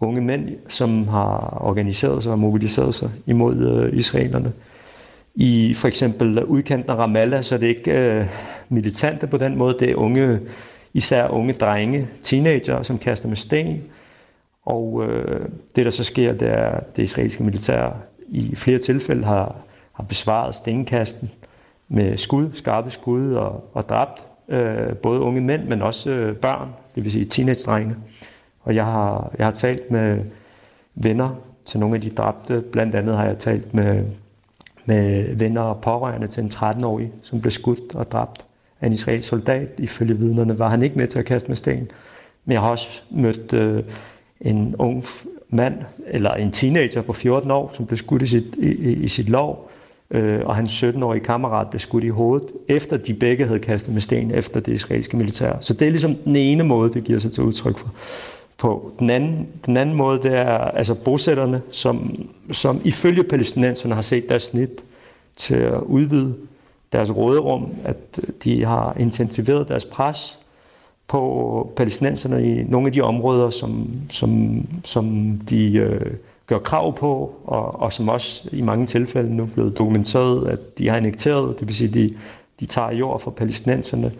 Unge 0.00 0.20
mænd, 0.20 0.48
som 0.68 1.08
har 1.08 1.58
organiseret 1.60 2.22
sig 2.22 2.32
og 2.32 2.38
mobiliseret 2.38 2.94
sig 2.94 3.10
imod 3.26 3.56
øh, 3.56 3.98
israelerne. 3.98 4.52
I 5.34 5.74
for 5.74 5.88
eksempel 5.88 6.44
udkanten 6.44 6.90
af 6.90 6.94
Ramallah, 6.94 7.44
så 7.44 7.54
er 7.54 7.58
det 7.58 7.66
ikke 7.66 7.92
øh, 7.92 8.26
militante 8.68 9.26
på 9.26 9.36
den 9.36 9.56
måde, 9.56 9.76
det 9.78 9.90
er 9.90 9.94
unge, 9.94 10.40
især 10.94 11.28
unge 11.28 11.52
drenge, 11.52 12.08
teenager, 12.22 12.82
som 12.82 12.98
kaster 12.98 13.28
med 13.28 13.36
sten. 13.36 13.82
Og 14.64 15.04
øh, 15.08 15.48
det, 15.76 15.84
der 15.84 15.90
så 15.90 16.04
sker, 16.04 16.32
det 16.32 16.48
er, 16.48 16.68
at 16.68 16.96
det 16.96 17.02
israelske 17.02 17.42
militær 17.42 17.96
i 18.28 18.54
flere 18.56 18.78
tilfælde 18.78 19.24
har, 19.24 19.56
har 19.92 20.04
besvaret 20.04 20.54
stenkasten 20.54 21.30
med 21.88 22.16
skud, 22.16 22.50
skarpe 22.54 22.90
skud 22.90 23.32
og, 23.32 23.70
og 23.72 23.88
dræbt 23.88 24.26
øh, 24.48 24.96
både 24.96 25.20
unge 25.20 25.40
mænd, 25.40 25.64
men 25.64 25.82
også 25.82 26.10
øh, 26.10 26.36
børn, 26.36 26.68
det 26.94 27.04
vil 27.04 27.12
sige 27.12 27.24
teenage-drenge. 27.24 27.96
Og 28.62 28.74
jeg 28.74 28.84
har, 28.84 29.32
jeg 29.38 29.46
har 29.46 29.52
talt 29.52 29.90
med 29.90 30.18
venner 30.94 31.34
til 31.64 31.80
nogle 31.80 31.94
af 31.94 32.00
de 32.00 32.10
dræbte. 32.10 32.60
Blandt 32.60 32.94
andet 32.94 33.16
har 33.16 33.24
jeg 33.24 33.38
talt 33.38 33.74
med 33.74 34.04
med 34.84 35.34
venner 35.34 35.60
og 35.60 35.80
pårørende 35.80 36.26
til 36.26 36.42
en 36.42 36.50
13-årig, 36.54 37.12
som 37.22 37.40
blev 37.40 37.50
skudt 37.50 37.94
og 37.94 38.12
dræbt 38.12 38.44
af 38.80 38.86
en 38.86 38.92
israelsk 38.92 39.28
soldat. 39.28 39.68
Ifølge 39.78 40.18
vidnerne 40.18 40.58
var 40.58 40.68
han 40.68 40.82
ikke 40.82 40.98
med 40.98 41.08
til 41.08 41.18
at 41.18 41.24
kaste 41.24 41.48
med 41.48 41.56
sten. 41.56 41.90
Men 42.44 42.52
jeg 42.52 42.60
har 42.60 42.70
også 42.70 42.88
mødt 43.10 43.52
øh, 43.52 43.82
en 44.40 44.76
ung 44.76 45.04
mand, 45.48 45.74
eller 46.06 46.30
en 46.30 46.50
teenager 46.50 47.02
på 47.02 47.12
14 47.12 47.50
år, 47.50 47.70
som 47.74 47.86
blev 47.86 47.96
skudt 47.96 48.22
i 48.22 48.26
sit, 48.26 48.54
i, 48.58 48.92
i 48.92 49.08
sit 49.08 49.28
lov, 49.28 49.70
øh, 50.10 50.40
og 50.44 50.56
hans 50.56 50.84
17-årige 50.84 51.24
kammerat 51.24 51.70
blev 51.70 51.80
skudt 51.80 52.04
i 52.04 52.08
hovedet, 52.08 52.48
efter 52.68 52.96
de 52.96 53.14
begge 53.14 53.46
havde 53.46 53.58
kastet 53.58 53.92
med 53.94 54.00
sten 54.00 54.34
efter 54.34 54.60
det 54.60 54.72
israelske 54.72 55.16
militær. 55.16 55.52
Så 55.60 55.74
det 55.74 55.86
er 55.86 55.90
ligesom 55.90 56.14
den 56.14 56.36
ene 56.36 56.64
måde, 56.64 56.92
det 56.92 57.04
giver 57.04 57.18
sig 57.18 57.32
til 57.32 57.42
udtryk 57.42 57.78
for 57.78 57.90
på. 58.58 58.92
Den 58.98 59.10
anden, 59.10 59.48
den 59.66 59.76
anden 59.76 59.96
måde, 59.96 60.22
det 60.22 60.34
er 60.34 60.58
altså 60.58 60.94
bosætterne, 60.94 61.62
som, 61.70 62.14
som 62.50 62.80
ifølge 62.84 63.22
palæstinenserne 63.22 63.94
har 63.94 64.02
set 64.02 64.28
deres 64.28 64.42
snit 64.42 64.84
til 65.36 65.54
at 65.54 65.80
udvide 65.80 66.34
deres 66.92 67.16
råderum, 67.16 67.74
at 67.84 67.96
de 68.44 68.64
har 68.64 68.96
intensiveret 68.98 69.68
deres 69.68 69.84
pres 69.84 70.38
på 71.08 71.72
palæstinenserne 71.76 72.50
i 72.50 72.62
nogle 72.62 72.86
af 72.86 72.92
de 72.92 73.00
områder, 73.00 73.50
som, 73.50 73.88
som, 74.10 74.62
som 74.84 75.36
de 75.50 75.76
øh, 75.76 76.12
gør 76.46 76.58
krav 76.58 76.96
på, 76.96 77.34
og, 77.44 77.80
og 77.80 77.92
som 77.92 78.08
også 78.08 78.48
i 78.52 78.60
mange 78.60 78.86
tilfælde 78.86 79.34
nu 79.34 79.42
er 79.42 79.46
blevet 79.46 79.78
dokumenteret, 79.78 80.48
at 80.48 80.78
de 80.78 80.88
har 80.88 80.96
annekteret, 80.96 81.60
det 81.60 81.68
vil 81.68 81.76
sige, 81.76 81.94
de, 81.94 82.14
de 82.60 82.66
tager 82.66 82.92
jord 82.92 83.20
fra 83.20 83.30
palæstinenserne, 83.30 84.12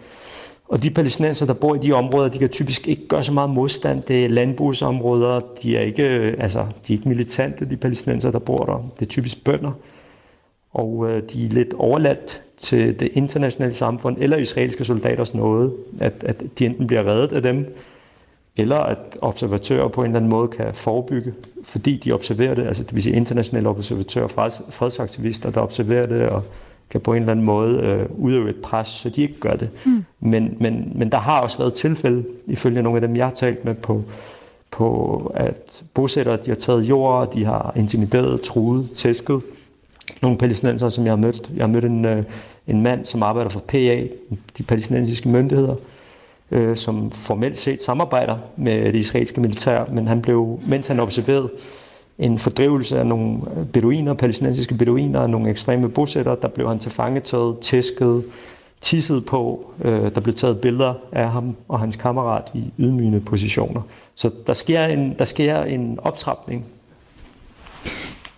og 0.69 0.83
de 0.83 0.91
palæstinenser, 0.91 1.47
der 1.47 1.53
bor 1.53 1.75
i 1.75 1.79
de 1.79 1.93
områder, 1.93 2.29
de 2.29 2.39
kan 2.39 2.49
typisk 2.49 2.89
ikke 2.89 3.09
gøre 3.09 3.25
så 3.25 3.33
meget 3.33 3.51
modstand. 3.51 4.03
Det 4.03 4.25
er 4.25 4.29
landbrugsområder, 4.29 5.41
de 5.63 5.77
er 5.77 5.81
ikke, 5.81 6.03
øh, 6.03 6.35
altså, 6.39 6.59
de 6.59 6.93
er 6.93 6.97
ikke 6.97 7.09
militante, 7.09 7.65
de 7.71 7.77
palæstinenser, 7.77 8.31
der 8.31 8.39
bor 8.39 8.65
der. 8.65 8.91
Det 9.01 9.07
er 9.07 9.11
typisk 9.11 9.45
bønder. 9.45 9.73
Og 10.73 11.11
øh, 11.11 11.23
de 11.33 11.47
er 11.47 11.49
lidt 11.49 11.75
overladt 11.75 12.43
til 12.57 13.01
det 13.01 13.11
internationale 13.13 13.75
samfund, 13.75 14.17
eller 14.21 14.37
israelske 14.37 14.85
soldaters 14.85 15.35
noget, 15.35 15.73
at, 16.01 16.13
at 16.25 16.43
de 16.59 16.67
enten 16.67 16.87
bliver 16.87 17.07
reddet 17.07 17.33
af 17.33 17.43
dem, 17.43 17.77
eller 18.57 18.77
at 18.77 19.19
observatører 19.21 19.89
på 19.89 20.01
en 20.01 20.07
eller 20.07 20.17
anden 20.17 20.31
måde 20.31 20.49
kan 20.49 20.75
forebygge, 20.75 21.35
fordi 21.65 21.97
de 21.97 22.13
observerer 22.13 22.55
det, 22.55 22.67
altså 22.67 22.83
det 22.83 22.95
vil 22.95 23.03
sige 23.03 23.17
internationale 23.17 23.69
observatører, 23.69 24.27
freds, 24.27 24.63
fredsaktivister, 24.71 25.51
der 25.51 25.61
observerer 25.61 26.07
det 26.07 26.29
og 26.29 26.43
kan 26.93 27.01
på 27.01 27.13
en 27.13 27.23
eller 27.23 27.31
anden 27.31 27.47
måde 27.47 27.79
øh, 27.79 28.07
udøve 28.19 28.51
et 28.51 28.57
pres, 28.57 28.89
så 28.89 29.09
de 29.09 29.23
ikke 29.23 29.41
gør 29.41 29.55
det. 29.55 29.69
Mm. 29.85 30.05
Men, 30.21 30.57
men, 30.61 30.93
men 30.95 31.13
der 31.13 31.19
har 31.19 31.41
også 31.41 31.59
været 31.59 31.75
tilfælde, 31.75 32.25
ifølge 32.47 32.83
nogle 32.83 32.97
af 32.97 33.01
dem, 33.01 33.17
jeg 33.17 33.27
har 33.27 33.33
talt 33.35 33.65
med, 33.65 33.75
på, 33.75 34.03
på 34.71 35.17
at 35.35 35.83
bosættere 35.95 36.37
de 36.37 36.51
har 36.51 36.55
taget 36.55 36.83
jord, 36.83 37.33
de 37.33 37.45
har 37.45 37.73
intimideret, 37.77 38.41
truet, 38.41 38.91
tæsket. 38.91 39.43
Nogle 40.23 40.39
palæstinenser, 40.39 40.89
som 40.89 41.05
jeg 41.05 41.11
har 41.11 41.17
mødt. 41.17 41.51
Jeg 41.57 41.63
har 41.63 41.73
mødt 41.73 41.85
en, 41.85 42.05
øh, 42.05 42.25
en 42.67 42.83
mand, 42.83 43.07
som 43.07 43.23
arbejder 43.23 43.51
for 43.51 43.61
PA, 43.61 44.07
de 44.59 44.63
palæstinensiske 44.69 45.29
myndigheder, 45.29 45.75
øh, 46.51 46.77
som 46.77 47.11
formelt 47.11 47.59
set 47.59 47.83
samarbejder 47.83 48.39
med 48.57 48.93
det 48.93 48.95
israelske 48.95 49.41
militær, 49.41 49.85
men 49.93 50.07
han 50.07 50.23
blev, 50.23 50.61
mens 50.67 50.89
han 50.89 51.01
observerede, 51.01 51.51
en 52.19 52.39
fordrivelse 52.39 52.99
af 52.99 53.07
nogle 53.07 53.41
beduiner, 53.73 54.15
palæstinensiske 54.15 54.75
beduiner, 54.75 55.27
nogle 55.27 55.51
ekstreme 55.51 55.89
bosættere. 55.89 56.37
Der 56.43 56.49
blev 56.49 56.69
han 56.69 56.79
til 56.79 56.91
fangetaget, 56.91 57.59
tæsket, 57.59 58.25
tisset 58.81 59.27
på. 59.27 59.73
Øh, 59.85 60.15
der 60.15 60.21
blev 60.21 60.35
taget 60.35 60.61
billeder 60.61 60.95
af 61.13 61.31
ham 61.31 61.57
og 61.69 61.81
hans 61.81 61.97
kammerat 61.97 62.51
i 62.55 62.65
ydmygende 62.79 63.21
positioner. 63.21 63.83
Så 64.15 64.31
der 64.47 64.53
sker 64.53 64.85
en, 64.85 65.15
der 65.19 65.25
sker 65.25 65.63
en 65.63 65.99
optrapning. 66.03 66.65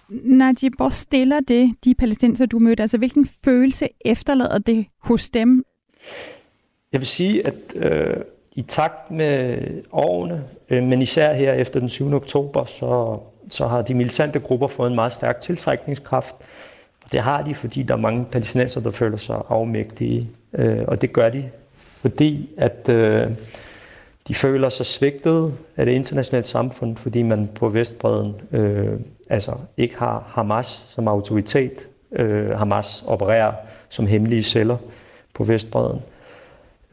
Najib, 0.08 0.72
hvor 0.76 0.88
stiller 0.88 1.40
det 1.40 1.72
de 1.84 1.94
palæstinenser, 1.94 2.46
du 2.46 2.58
mødte? 2.58 2.82
Altså, 2.82 2.98
hvilken 2.98 3.28
følelse 3.44 3.88
efterlader 4.04 4.58
det 4.58 4.86
hos 5.02 5.30
dem? 5.30 5.64
Jeg 6.92 7.00
vil 7.00 7.06
sige, 7.06 7.46
at 7.46 7.54
øh, 7.76 8.16
i 8.52 8.62
takt 8.62 9.10
med 9.10 9.58
årene, 9.92 10.44
øh, 10.70 10.82
men 10.82 11.02
især 11.02 11.32
her 11.32 11.52
efter 11.52 11.80
den 11.80 11.88
7. 11.88 12.14
oktober, 12.14 12.64
så 12.64 13.18
så 13.50 13.66
har 13.66 13.82
de 13.82 13.94
militante 13.94 14.40
grupper 14.40 14.68
fået 14.68 14.88
en 14.88 14.94
meget 14.94 15.12
stærk 15.12 15.40
tiltrækningskraft. 15.40 16.34
Og 17.04 17.12
det 17.12 17.20
har 17.20 17.42
de, 17.42 17.54
fordi 17.54 17.82
der 17.82 17.94
er 17.94 17.98
mange 17.98 18.24
palæstinenser, 18.24 18.80
der 18.80 18.90
føler 18.90 19.16
sig 19.16 19.42
afmægtige. 19.48 20.30
Øh, 20.52 20.84
og 20.88 21.02
det 21.02 21.12
gør 21.12 21.28
de, 21.28 21.44
fordi 21.96 22.50
at 22.56 22.88
øh, 22.88 23.30
de 24.28 24.34
føler 24.34 24.68
sig 24.68 24.86
svigtet 24.86 25.52
af 25.76 25.86
det 25.86 25.92
internationale 25.92 26.42
samfund, 26.42 26.96
fordi 26.96 27.22
man 27.22 27.50
på 27.54 27.68
Vestbreden 27.68 28.34
øh, 28.52 29.00
altså 29.30 29.52
ikke 29.76 29.98
har 29.98 30.24
Hamas 30.28 30.84
som 30.88 31.08
autoritet. 31.08 31.72
Øh, 32.12 32.50
Hamas 32.50 33.04
opererer 33.06 33.52
som 33.88 34.06
hemmelige 34.06 34.42
celler 34.42 34.76
på 35.34 35.44
Vestbreden. 35.44 36.00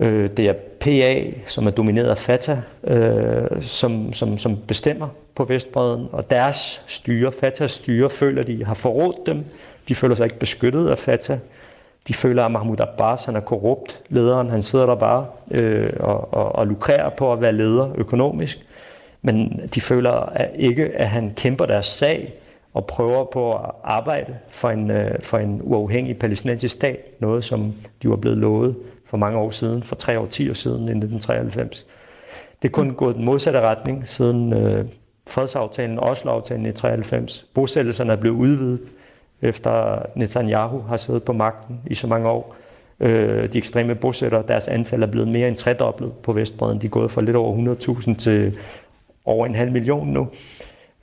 Øh, 0.02 0.30
det 0.38 0.48
er 0.48 0.54
PA, 0.80 1.24
som 1.48 1.68
er 1.68 1.72
domineret 1.72 2.10
af 2.10 2.18
Fatah, 2.18 2.58
øh, 2.84 3.62
som, 3.62 4.14
som, 4.14 4.38
som 4.38 4.58
bestemmer 4.68 5.08
på 5.36 5.44
Vestbreden, 5.44 6.08
og 6.12 6.30
deres 6.30 6.84
styre, 6.88 7.32
Fatahs 7.32 7.72
styre, 7.72 8.10
føler, 8.10 8.44
de 8.44 8.66
har 8.66 8.74
forrådt 8.74 9.26
dem. 9.26 9.46
De 9.88 9.96
føler 9.96 10.16
sig 10.16 10.24
ikke 10.24 10.40
beskyttet 10.40 10.90
af 10.90 10.98
Fatah. 10.98 11.38
De 12.08 12.14
føler, 12.14 12.44
at 12.44 12.52
Mahmoud 12.52 12.80
Abbas 12.80 13.26
han 13.26 13.36
er 13.36 13.40
korrupt. 13.40 14.02
Lederen 14.10 14.50
han 14.50 14.62
sidder 14.62 14.86
der 14.86 14.96
bare 14.96 15.26
øh, 15.52 15.90
og, 16.00 16.34
og, 16.34 16.56
og 16.56 16.68
lukrerer 16.68 17.10
på 17.10 17.34
at 17.34 17.42
være 17.42 17.54
leder 17.54 17.90
økonomisk. 17.98 18.66
Men 19.22 19.62
de 19.76 19.82
føler 19.82 20.12
at 20.12 20.52
ikke, 20.56 20.86
at 20.86 21.10
han 21.10 21.34
kæmper 21.36 21.66
deres 21.66 21.88
sag, 21.88 22.34
og 22.74 22.86
prøver 22.86 23.26
på 23.26 23.54
at 23.54 23.72
arbejde 23.84 24.38
for 24.50 24.70
en, 24.70 24.92
øh, 24.92 25.22
for 25.22 25.38
en 25.38 25.62
uafhængig 25.64 26.20
palæstinensisk 26.20 26.74
stat, 26.74 27.00
noget 27.20 27.44
som 27.44 27.74
de 28.04 28.10
var 28.10 28.16
blevet 28.16 28.38
lovet 28.38 28.76
for 29.12 29.18
mange 29.18 29.40
år 29.40 29.50
siden, 29.50 29.84
for 29.84 29.96
tre 29.96 30.20
årtier 30.20 30.54
siden 30.54 30.80
i 30.80 30.92
1993. 30.92 31.88
Det 32.62 32.68
er 32.68 32.72
kun 32.72 32.94
gået 32.94 33.16
den 33.16 33.26
modsatte 33.26 33.60
retning 33.60 34.08
siden 34.08 34.54
øh, 34.54 34.86
fredsaftalen, 35.28 36.00
Oslo-aftalen 36.00 36.66
i 36.66 36.72
93. 36.72 37.46
Bosættelserne 37.54 38.12
er 38.12 38.16
blevet 38.16 38.36
udvidet, 38.36 38.80
efter 39.42 40.06
Netanyahu 40.16 40.80
har 40.80 40.98
siddet 40.98 41.24
på 41.24 41.34
magten 41.34 41.80
i 41.88 41.94
så 41.94 42.08
mange 42.08 42.30
år. 42.30 42.56
Øh, 43.00 43.54
de 43.54 43.58
ekstreme 43.58 43.96
bosættere, 43.96 44.44
deres 44.48 44.68
antal 44.68 45.04
er 45.04 45.08
blevet 45.08 45.28
mere 45.28 45.48
end 45.48 45.56
tredoblet 45.56 46.14
på 46.14 46.34
Vestbreden. 46.34 46.82
De 46.82 46.86
er 46.86 46.90
gået 46.90 47.12
fra 47.12 47.22
lidt 47.22 47.36
over 47.36 47.76
100.000 47.76 48.16
til 48.16 48.58
over 49.26 49.46
en 49.46 49.56
halv 49.56 49.72
million 49.72 50.08
nu. 50.08 50.28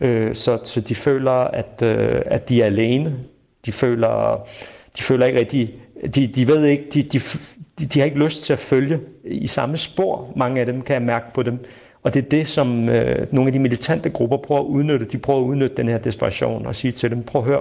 Øh, 0.01 0.35
så, 0.35 0.59
så 0.65 0.81
de 0.81 0.95
føler, 0.95 1.33
at, 1.33 1.83
øh, 1.83 2.23
at 2.27 2.49
de 2.49 2.63
er 2.63 2.67
alene. 2.67 3.17
De 3.67 3.73
føler, 3.73 4.47
de 4.99 5.03
føler 5.03 5.27
ikke 5.27 5.41
rigtig, 5.41 5.75
de, 6.15 6.27
de 6.27 6.49
ved 6.49 6.65
ikke, 6.65 6.85
de, 6.95 7.03
de, 7.03 7.21
de, 7.79 7.87
de 7.87 7.99
har 7.99 8.07
ikke 8.07 8.19
lyst 8.19 8.45
til 8.45 8.53
at 8.53 8.59
følge 8.59 9.01
i 9.25 9.47
samme 9.47 9.77
spor. 9.77 10.33
Mange 10.37 10.61
af 10.61 10.67
dem 10.67 10.83
kan 10.83 10.95
jeg 10.95 11.03
mærke 11.03 11.35
på 11.35 11.43
dem. 11.43 11.59
Og 12.03 12.15
det 12.15 12.25
er 12.25 12.29
det, 12.29 12.49
som 12.49 12.89
øh, 12.89 13.27
nogle 13.33 13.49
af 13.49 13.53
de 13.53 13.59
militante 13.59 14.11
grupper 14.11 14.37
prøver 14.37 14.61
at 14.61 14.67
udnytte. 14.67 15.07
De 15.07 15.19
prøver 15.19 15.41
at 15.41 15.45
udnytte 15.45 15.77
den 15.77 15.89
her 15.89 15.99
desperation 15.99 16.67
og 16.67 16.75
sige 16.75 16.93
til 16.93 17.11
dem, 17.11 17.23
prøv 17.23 17.43
at 17.43 17.49
høre, 17.49 17.61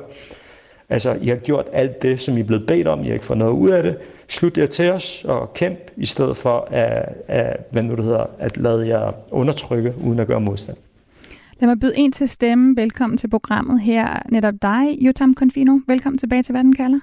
altså 0.89 1.17
I 1.21 1.27
har 1.27 1.35
gjort 1.35 1.65
alt 1.73 2.01
det, 2.01 2.19
som 2.19 2.37
I 2.37 2.39
er 2.39 2.43
blevet 2.43 2.67
bedt 2.67 2.87
om, 2.87 3.03
I 3.03 3.07
har 3.07 3.13
ikke 3.13 3.25
fået 3.25 3.39
noget 3.39 3.53
ud 3.53 3.69
af 3.69 3.83
det. 3.83 3.97
Slut 4.27 4.57
jer 4.57 4.65
til 4.65 4.91
os 4.91 5.23
og 5.27 5.53
kæmp, 5.53 5.77
i 5.97 6.05
stedet 6.05 6.37
for 6.37 6.67
at, 6.71 7.09
at, 7.27 7.57
hvad 7.71 7.83
nu 7.83 7.95
det 7.95 8.03
hedder, 8.03 8.25
at 8.39 8.57
lade 8.57 8.87
jer 8.87 9.11
undertrykke, 9.31 9.93
uden 10.03 10.19
at 10.19 10.27
gøre 10.27 10.41
modstand. 10.41 10.77
Lad 11.59 11.67
mig 11.67 11.79
byde 11.79 11.97
en 11.97 12.11
til 12.11 12.29
stemme. 12.29 12.75
Velkommen 12.75 13.17
til 13.17 13.27
programmet 13.27 13.81
her. 13.81 14.21
Netop 14.29 14.53
dig, 14.61 14.97
Jotam 15.01 15.35
Confino. 15.35 15.79
Velkommen 15.87 16.17
tilbage 16.17 16.43
til 16.43 16.51
Hvad 16.51 16.63
den 16.63 16.75
kalder. 16.75 16.99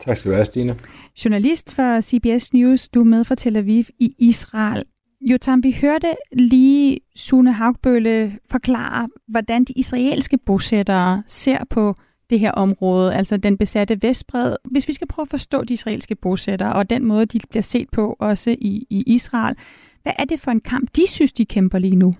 Tak 0.00 0.16
skal 0.16 0.30
du 0.30 0.36
have, 0.36 0.44
Stine. 0.44 0.76
Journalist 1.24 1.72
for 1.74 2.00
CBS 2.00 2.52
News. 2.52 2.88
Du 2.88 3.00
er 3.00 3.04
med 3.04 3.24
fra 3.24 3.34
Tel 3.34 3.56
Aviv 3.56 3.84
i 3.98 4.14
Israel. 4.18 4.84
Jotam, 5.20 5.62
vi 5.64 5.76
hørte 5.80 6.14
lige 6.32 7.00
Sune 7.16 7.52
Haugbølle 7.52 8.38
forklare, 8.50 9.08
hvordan 9.28 9.64
de 9.64 9.72
israelske 9.76 10.38
bosættere 10.38 11.22
ser 11.26 11.58
på 11.70 11.94
det 12.30 12.40
her 12.40 12.52
område, 12.52 13.14
altså 13.14 13.36
den 13.36 13.58
besatte 13.58 14.02
Vestbred. 14.02 14.56
Hvis 14.70 14.88
vi 14.88 14.92
skal 14.92 15.06
prøve 15.06 15.24
at 15.24 15.28
forstå 15.28 15.64
de 15.64 15.72
israelske 15.72 16.14
bosættere 16.14 16.72
og 16.72 16.90
den 16.90 17.04
måde, 17.04 17.26
de 17.26 17.40
bliver 17.50 17.62
set 17.62 17.90
på 17.92 18.16
også 18.18 18.50
i, 18.50 18.86
i 18.90 19.02
Israel, 19.06 19.56
hvad 20.02 20.12
er 20.18 20.24
det 20.24 20.40
for 20.40 20.50
en 20.50 20.60
kamp, 20.60 20.96
de 20.96 21.06
synes, 21.06 21.32
de 21.32 21.44
kæmper 21.44 21.78
lige 21.78 21.96
nu? 21.96 22.14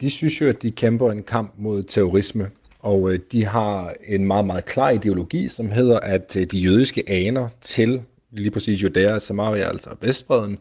De 0.00 0.10
synes 0.10 0.40
jo, 0.40 0.48
at 0.48 0.62
de 0.62 0.70
kæmper 0.70 1.12
en 1.12 1.22
kamp 1.22 1.54
mod 1.58 1.82
terrorisme, 1.82 2.50
og 2.78 3.12
øh, 3.12 3.18
de 3.32 3.44
har 3.44 3.94
en 4.06 4.24
meget, 4.24 4.44
meget 4.44 4.64
klar 4.64 4.90
ideologi, 4.90 5.48
som 5.48 5.70
hedder, 5.70 6.00
at 6.00 6.36
øh, 6.36 6.46
de 6.46 6.58
jødiske 6.58 7.04
aner 7.06 7.48
til 7.60 8.02
lige 8.30 8.50
præcis 8.50 8.82
Judæa 8.82 9.14
og 9.14 9.22
Samaria, 9.22 9.68
altså 9.68 9.90
Vestbreden, 10.00 10.58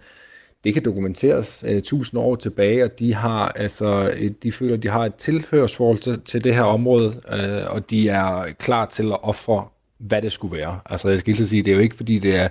det 0.64 0.74
kan 0.74 0.86
dokumenteres 0.86 1.64
uh, 1.68 1.82
tusind 1.84 2.20
år 2.20 2.36
tilbage, 2.36 2.84
og 2.84 3.00
de 3.00 3.14
har 3.14 3.48
altså, 3.48 4.14
de 4.44 4.52
føler, 4.52 4.78
de 4.78 4.88
har 4.88 5.06
et 5.06 5.16
tilhørsforhold 5.16 5.98
til, 5.98 6.22
til 6.22 6.44
det 6.44 6.56
her 6.56 6.64
område, 6.64 7.22
øh, 7.32 7.74
og 7.74 7.90
de 7.90 8.10
er 8.10 8.46
klar 8.60 8.86
til 8.86 9.04
at 9.04 9.24
ofre, 9.24 9.66
hvad 9.98 10.22
det 10.22 10.32
skulle 10.32 10.58
være. 10.58 10.80
Altså 10.86 11.10
jeg 11.10 11.20
skal 11.20 11.34
lige 11.34 11.48
sige, 11.48 11.64
det 11.64 11.72
er 11.72 11.76
jo 11.76 11.82
ikke 11.82 11.96
fordi, 11.96 12.20
det 12.20 12.36
er, 12.36 12.48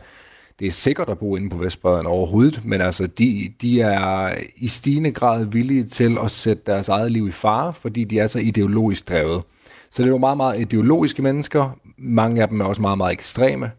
det 0.58 0.66
er 0.66 0.72
sikkert 0.72 1.08
at 1.08 1.18
bo 1.18 1.36
inde 1.36 1.50
på 1.50 1.56
Vestbreden 1.56 2.06
overhovedet, 2.06 2.60
men 2.64 2.80
altså 2.80 3.06
de, 3.06 3.52
de 3.60 3.80
er 3.80 4.34
i 4.56 4.68
stigende 4.68 5.12
grad 5.12 5.44
villige 5.44 5.84
til 5.84 6.18
at 6.24 6.30
sætte 6.30 6.62
deres 6.66 6.88
eget 6.88 7.12
liv 7.12 7.28
i 7.28 7.32
fare, 7.32 7.72
fordi 7.72 8.04
de 8.04 8.18
er 8.18 8.26
så 8.26 8.38
ideologisk 8.38 9.08
drevet. 9.08 9.42
Så 9.90 10.02
det 10.02 10.08
er 10.08 10.12
jo 10.12 10.18
meget, 10.18 10.36
meget 10.36 10.60
ideologiske 10.60 11.22
mennesker. 11.22 11.78
Mange 11.98 12.42
af 12.42 12.48
dem 12.48 12.60
er 12.60 12.64
også 12.64 12.82
meget, 12.82 12.98
meget 12.98 13.12
ekstreme 13.12 13.70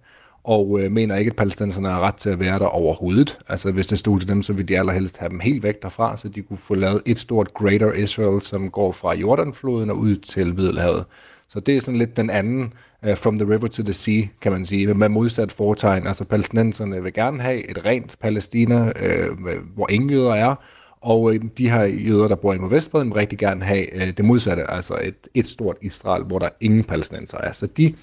og 0.48 0.80
øh, 0.80 0.92
mener 0.92 1.16
ikke, 1.16 1.30
at 1.30 1.36
palæstinenserne 1.36 1.90
har 1.90 2.00
ret 2.00 2.16
til 2.16 2.30
at 2.30 2.40
være 2.40 2.60
der 2.60 2.66
overhovedet. 2.66 3.40
Altså 3.48 3.72
hvis 3.72 3.88
det 3.88 4.00
stod 4.00 4.20
til 4.20 4.29
dem, 4.29 4.42
så 4.42 4.53
ville 4.53 4.68
de 4.68 4.79
allerhelst 4.79 5.18
have 5.18 5.29
dem 5.29 5.40
helt 5.40 5.64
væk 5.64 5.81
derfra, 5.81 6.18
så 6.18 6.29
de 6.29 6.42
kunne 6.42 6.58
få 6.58 6.75
lavet 6.75 7.01
et 7.05 7.20
stort 7.20 7.53
Greater 7.53 7.94
Israel, 7.94 8.42
som 8.42 8.72
går 8.72 8.92
fra 8.92 9.16
Jordanfloden 9.16 9.90
og 9.90 9.98
ud 9.98 10.16
til 10.16 10.55
Middelhavet. 10.55 11.05
Så 11.50 11.60
det 11.60 11.77
er 11.77 11.81
sådan 11.81 11.98
lidt 11.98 12.18
den 12.18 12.29
anden, 12.29 12.74
uh, 13.08 13.16
from 13.16 13.40
the 13.40 13.53
river 13.53 13.68
to 13.68 13.84
the 13.84 13.94
sea, 13.94 14.22
kan 14.42 14.51
man 14.51 14.66
sige, 14.66 14.94
med 14.94 15.10
modsat 15.10 15.51
foretegn. 15.51 16.08
Altså 16.08 16.24
palæstinenserne 16.24 17.03
vil 17.03 17.14
gerne 17.14 17.42
have 17.42 17.70
et 17.70 17.86
rent 17.86 18.16
Palæstina, 18.20 18.81
uh, 18.86 19.38
hvor 19.75 19.90
ingen 19.90 20.10
jøder 20.10 20.34
er, 20.34 20.55
og 21.01 21.22
uh, 21.22 21.36
de 21.57 21.70
her 21.70 21.83
jøder, 21.83 22.27
der 22.27 22.36
bor 22.36 22.53
i 22.53 22.57
Nordvestbreden, 22.57 23.07
vil 23.07 23.14
rigtig 23.14 23.40
gerne 23.40 23.66
have 23.66 24.07
øh, 24.07 24.18
det 24.18 24.25
modsatte, 24.25 24.72
altså 24.72 25.00
et, 25.03 25.27
et 25.33 25.46
stort 25.46 25.77
Israel, 25.81 26.24
hvor 26.24 26.40
der 26.40 26.50
ingen 26.62 26.83
palæstinenser 26.83 27.38
er. 27.38 27.51
Så 27.51 27.66
de 27.66 27.94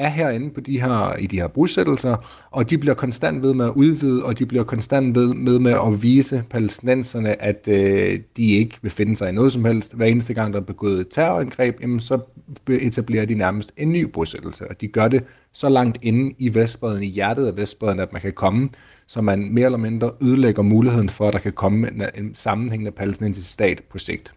er 0.00 0.08
herinde 0.08 0.50
på 0.50 0.60
de 0.60 0.80
her, 0.80 1.16
i 1.16 1.26
de 1.26 1.40
her 1.40 1.46
bosættelser, 1.46 2.16
og 2.50 2.70
de 2.70 2.78
bliver 2.78 2.94
konstant 2.94 3.42
ved 3.42 3.54
med 3.54 3.64
at 3.64 3.72
udvide, 3.74 4.24
og 4.24 4.38
de 4.38 4.46
bliver 4.46 4.64
konstant 4.64 5.16
ved 5.16 5.34
med, 5.34 5.58
med 5.58 5.72
at 5.72 6.02
vise 6.02 6.44
palæstinenserne, 6.50 7.42
at 7.42 7.68
øh, 7.68 8.20
de 8.36 8.52
ikke 8.52 8.78
vil 8.82 8.90
finde 8.90 9.16
sig 9.16 9.28
i 9.28 9.32
noget 9.32 9.52
som 9.52 9.64
helst. 9.64 9.96
Hver 9.96 10.06
eneste 10.06 10.34
gang, 10.34 10.52
der 10.54 10.60
er 10.60 10.64
begået 10.64 11.00
et 11.00 11.08
terrorangreb, 11.10 11.80
jamen, 11.80 12.00
så 12.00 12.18
etablerer 12.68 13.24
de 13.24 13.34
nærmest 13.34 13.72
en 13.76 13.92
ny 13.92 14.04
bosættelse, 14.04 14.68
og 14.68 14.80
de 14.80 14.88
gør 14.88 15.08
det 15.08 15.24
så 15.52 15.68
langt 15.68 15.98
inde 16.02 16.34
i 16.38 16.54
Vestbreden, 16.54 17.02
i 17.02 17.06
hjertet 17.06 17.46
af 17.46 17.56
Vestbreden, 17.56 18.00
at 18.00 18.12
man 18.12 18.22
kan 18.22 18.32
komme, 18.32 18.68
så 19.06 19.20
man 19.20 19.52
mere 19.52 19.64
eller 19.64 19.78
mindre 19.78 20.10
ødelægger 20.20 20.62
muligheden 20.62 21.08
for, 21.08 21.28
at 21.28 21.32
der 21.32 21.38
kan 21.38 21.52
komme 21.52 21.88
en, 21.88 22.02
en 22.14 22.34
sammenhængende 22.34 22.90
palæstinensisk 22.90 23.52
stat 23.52 23.82
på 23.90 23.98
sigt. 23.98 24.32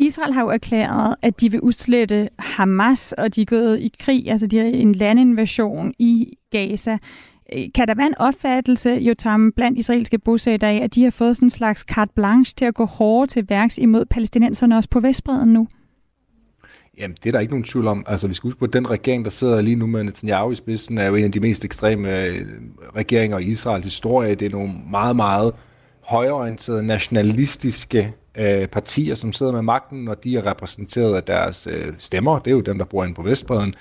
Israel 0.00 0.32
har 0.32 0.42
jo 0.42 0.48
erklæret, 0.48 1.16
at 1.22 1.40
de 1.40 1.50
vil 1.50 1.60
udslette 1.60 2.28
Hamas, 2.38 3.12
og 3.12 3.34
de 3.34 3.40
er 3.40 3.44
gået 3.44 3.80
i 3.80 3.92
krig, 4.00 4.30
altså 4.30 4.46
de 4.46 4.58
har 4.58 4.64
en 4.64 4.92
landinvasion 4.92 5.94
i 5.98 6.32
Gaza. 6.50 6.98
Øh, 7.52 7.64
kan 7.74 7.88
der 7.88 7.94
være 7.94 8.06
en 8.06 8.18
opfattelse, 8.18 8.90
Jotam, 8.90 9.52
blandt 9.52 9.78
israelske 9.78 10.18
bosættere 10.18 10.70
af, 10.70 10.84
at 10.84 10.94
de 10.94 11.04
har 11.04 11.10
fået 11.10 11.36
sådan 11.36 11.46
en 11.46 11.50
slags 11.50 11.80
carte 11.80 12.12
blanche 12.14 12.54
til 12.56 12.64
at 12.64 12.74
gå 12.74 12.84
hårdt 12.84 13.30
til 13.30 13.46
værks 13.48 13.78
imod 13.78 14.04
palæstinenserne 14.04 14.76
også 14.76 14.88
på 14.90 15.00
Vestbreden 15.00 15.52
nu? 15.52 15.68
Jamen, 16.98 17.16
det 17.24 17.30
er 17.30 17.32
der 17.32 17.40
ikke 17.40 17.52
nogen 17.52 17.64
tvivl 17.64 17.86
om. 17.86 18.04
Altså, 18.06 18.28
vi 18.28 18.34
skal 18.34 18.48
huske 18.48 18.58
på, 18.58 18.64
at 18.64 18.72
den 18.72 18.90
regering, 18.90 19.24
der 19.24 19.30
sidder 19.30 19.60
lige 19.60 19.76
nu 19.76 19.86
med 19.86 20.04
Netanyahu 20.04 20.50
i 20.50 20.54
spidsen, 20.54 20.98
er 20.98 21.06
jo 21.06 21.14
en 21.14 21.24
af 21.24 21.32
de 21.32 21.40
mest 21.40 21.64
ekstreme 21.64 22.26
øh, 22.26 22.46
regeringer 22.96 23.38
i 23.38 23.44
Israels 23.44 23.84
historie. 23.84 24.34
Det 24.34 24.46
er 24.46 24.50
nogle 24.50 24.72
meget, 24.90 25.16
meget 25.16 25.54
højorienterede, 26.00 26.82
nationalistiske 26.82 28.14
øh, 28.40 28.68
partier, 28.68 29.14
som 29.14 29.32
sidder 29.32 29.52
med 29.52 29.62
magten, 29.62 30.08
og 30.08 30.24
de 30.24 30.36
er 30.36 30.46
repræsenteret 30.46 31.16
af 31.16 31.22
deres 31.22 31.68
øh, 31.70 31.92
stemmer. 31.98 32.38
Det 32.38 32.50
er 32.50 32.54
jo 32.54 32.60
dem, 32.60 32.78
der 32.78 32.84
bor 32.84 33.04
inde 33.04 33.14
på 33.14 33.22
Vestbreden. 33.22 33.74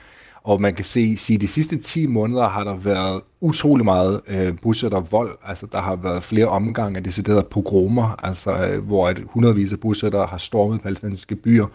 Og 0.43 0.61
man 0.61 0.75
kan 0.75 0.85
se, 0.85 1.17
at 1.33 1.41
de 1.41 1.47
sidste 1.47 1.77
10 1.77 2.07
måneder 2.07 2.47
har 2.47 2.63
der 2.63 2.75
været 2.77 3.21
utrolig 3.41 3.85
meget 3.85 4.21
øh, 4.27 4.57
bosætter 4.61 4.99
vold. 4.99 5.37
Altså, 5.43 5.67
der 5.71 5.79
har 5.81 5.95
været 5.95 6.23
flere 6.23 6.47
omgange 6.47 6.97
af 6.97 7.03
deciderede 7.03 7.47
pogromer, 7.51 8.25
altså, 8.25 8.67
øh, 8.67 8.83
hvor 8.85 9.09
et 9.09 9.23
hundredvis 9.25 9.73
af 9.73 9.79
bosættere 9.79 10.25
har 10.25 10.37
stormet 10.37 10.81
palæstinensiske 10.81 11.35
byer 11.35 11.65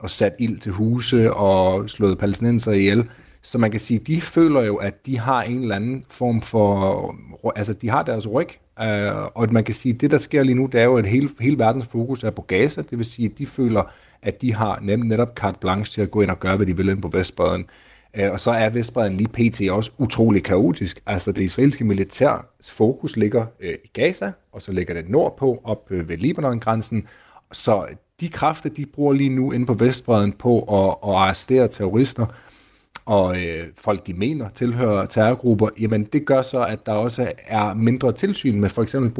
og 0.00 0.10
sat 0.10 0.34
ild 0.38 0.58
til 0.58 0.72
huse 0.72 1.34
og 1.34 1.90
slået 1.90 2.18
palæstinenser 2.18 2.72
ihjel. 2.72 3.08
Så 3.42 3.58
man 3.58 3.70
kan 3.70 3.80
sige, 3.80 3.98
de 3.98 4.20
føler 4.20 4.62
jo, 4.62 4.76
at 4.76 5.06
de 5.06 5.18
har 5.18 5.42
en 5.42 5.62
eller 5.62 5.76
anden 5.76 6.04
form 6.10 6.42
for, 6.42 7.14
altså 7.56 7.72
de 7.72 7.88
har 7.88 8.02
deres 8.02 8.28
ryg, 8.28 8.48
øh, 8.82 9.24
og 9.34 9.52
man 9.52 9.64
kan 9.64 9.74
sige, 9.74 9.94
at 9.94 10.00
det 10.00 10.10
der 10.10 10.18
sker 10.18 10.42
lige 10.42 10.54
nu, 10.54 10.66
det 10.66 10.80
er 10.80 10.84
jo, 10.84 10.96
at 10.96 11.06
hele, 11.06 11.30
hele 11.40 11.58
verdens 11.58 11.86
fokus 11.86 12.24
er 12.24 12.30
på 12.30 12.42
Gaza, 12.42 12.82
det 12.82 12.98
vil 12.98 13.06
sige, 13.06 13.28
at 13.32 13.38
de 13.38 13.46
føler, 13.46 13.82
at 14.22 14.42
de 14.42 14.54
har 14.54 14.78
nem, 14.82 15.00
netop 15.00 15.34
carte 15.36 15.58
blanche 15.60 15.94
til 15.94 16.02
at 16.02 16.10
gå 16.10 16.20
ind 16.20 16.30
og 16.30 16.40
gøre, 16.40 16.56
hvad 16.56 16.66
de 16.66 16.76
vil 16.76 16.88
ind 16.88 17.02
på 17.02 17.08
Vestbreden. 17.08 17.66
Uh, 18.14 18.22
øh, 18.22 18.32
og 18.32 18.40
så 18.40 18.50
er 18.50 18.68
Vestbreden 18.68 19.16
lige 19.16 19.28
pt. 19.28 19.70
også 19.70 19.90
utrolig 19.98 20.42
kaotisk. 20.42 21.00
Altså 21.06 21.32
det 21.32 21.42
israelske 21.42 21.84
militærs 21.84 22.70
fokus 22.70 23.16
ligger 23.16 23.46
uh, 23.60 23.66
i 23.66 23.90
Gaza, 23.92 24.32
og 24.52 24.62
så 24.62 24.72
ligger 24.72 24.94
det 24.94 25.08
nordpå, 25.08 25.60
op 25.64 25.88
uh, 25.90 26.08
ved 26.08 26.16
Libanon-grænsen. 26.16 27.06
Så 27.52 27.86
de 28.20 28.28
kræfter, 28.28 28.70
de 28.70 28.86
bruger 28.86 29.12
lige 29.12 29.30
nu 29.30 29.52
inde 29.52 29.66
på 29.66 29.74
Vestbreden 29.74 30.32
på 30.32 30.60
at, 30.60 31.10
at 31.10 31.16
arrestere 31.16 31.68
terrorister, 31.68 32.26
og 33.06 33.42
øh, 33.42 33.66
folk, 33.76 34.06
de 34.06 34.14
mener 34.14 34.48
tilhører 34.48 35.06
terrorgrupper, 35.06 35.68
jamen 35.78 36.04
det 36.04 36.26
gør 36.26 36.42
så, 36.42 36.64
at 36.64 36.86
der 36.86 36.92
også 36.92 37.32
er 37.46 37.74
mindre 37.74 38.12
tilsyn 38.12 38.60
med 38.60 38.68
for 38.68 38.82
eksempel 38.82 39.10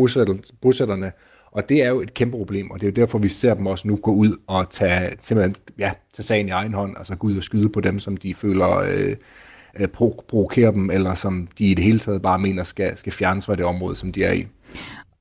bosætterne, 0.60 1.12
og 1.50 1.68
det 1.68 1.82
er 1.82 1.88
jo 1.88 2.00
et 2.00 2.14
kæmpe 2.14 2.36
problem, 2.36 2.70
og 2.70 2.80
det 2.80 2.86
er 2.86 2.90
jo 2.90 2.94
derfor, 2.94 3.18
vi 3.18 3.28
ser 3.28 3.54
dem 3.54 3.66
også 3.66 3.88
nu 3.88 3.96
gå 3.96 4.12
ud 4.12 4.36
og 4.46 4.70
tage, 4.70 5.16
simpelthen, 5.20 5.56
ja, 5.78 5.92
tage 6.14 6.24
sagen 6.24 6.48
i 6.48 6.50
egen 6.50 6.74
hånd, 6.74 6.96
altså 6.98 7.16
gå 7.16 7.26
ud 7.26 7.36
og 7.36 7.42
skyde 7.42 7.68
på 7.68 7.80
dem, 7.80 7.98
som 7.98 8.16
de 8.16 8.34
føler 8.34 8.76
øh, 8.76 9.16
øh 9.78 9.88
provokerer 9.88 10.70
dem, 10.70 10.90
eller 10.90 11.14
som 11.14 11.48
de 11.58 11.66
i 11.66 11.74
det 11.74 11.84
hele 11.84 11.98
taget 11.98 12.22
bare 12.22 12.38
mener 12.38 12.64
skal, 12.64 12.96
skal 12.96 13.12
fjernes 13.12 13.46
fra 13.46 13.56
det 13.56 13.64
område, 13.64 13.96
som 13.96 14.12
de 14.12 14.24
er 14.24 14.32
i. 14.32 14.46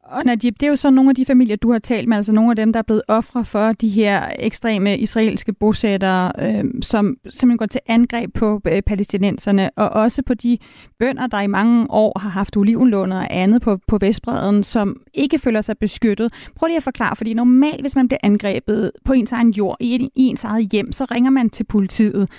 Og 0.06 0.26
Najib, 0.26 0.54
det 0.60 0.64
er 0.64 0.70
jo 0.70 0.76
så 0.76 0.90
nogle 0.90 1.10
af 1.10 1.16
de 1.16 1.26
familier, 1.26 1.56
du 1.56 1.72
har 1.72 1.80
talt 1.80 2.08
med, 2.08 2.18
altså 2.18 2.32
nogle 2.32 2.52
af 2.52 2.56
dem, 2.56 2.74
der 2.74 2.80
er 2.80 2.84
blevet 2.84 3.02
ofre 3.08 3.46
for 3.46 3.72
de 3.72 3.90
her 3.90 4.32
ekstreme 4.40 4.98
israelske 4.98 5.54
bosættere, 5.54 6.32
øh, 6.40 6.64
som 6.82 7.18
simpelthen 7.30 7.58
går 7.58 7.66
til 7.66 7.82
angreb 7.88 8.34
på 8.34 8.62
øh, 8.68 8.82
palæstinenserne, 8.82 9.70
og 9.76 9.90
også 9.90 10.22
på 10.24 10.34
de 10.34 10.58
bønder, 11.00 11.28
der 11.28 11.42
i 11.42 11.48
mange 11.48 11.88
år 11.90 12.20
har 12.20 12.30
haft 12.30 12.58
olivenlåner 12.58 13.18
og 13.18 13.28
andet 13.30 13.62
på, 13.62 13.80
på 13.88 13.98
Vestbreden, 13.98 14.64
som 14.64 15.02
ikke 15.14 15.40
føler 15.40 15.62
sig 15.62 15.78
beskyttet. 15.78 16.34
Prøv 16.56 16.68
lige 16.68 16.78
at 16.78 16.84
forklare, 16.84 17.16
fordi 17.16 17.34
normalt, 17.34 17.82
hvis 17.82 17.96
man 17.96 18.08
bliver 18.08 18.20
angrebet 18.24 18.92
på 19.06 19.14
ens 19.14 19.32
egen 19.32 19.52
jord, 19.52 19.78
i, 19.80 20.10
i 20.16 20.24
ens 20.24 20.44
eget 20.44 20.72
hjem, 20.72 20.92
så 20.92 21.06
ringer 21.06 21.32
man 21.32 21.50
til 21.50 21.64
politiet. 21.64 22.30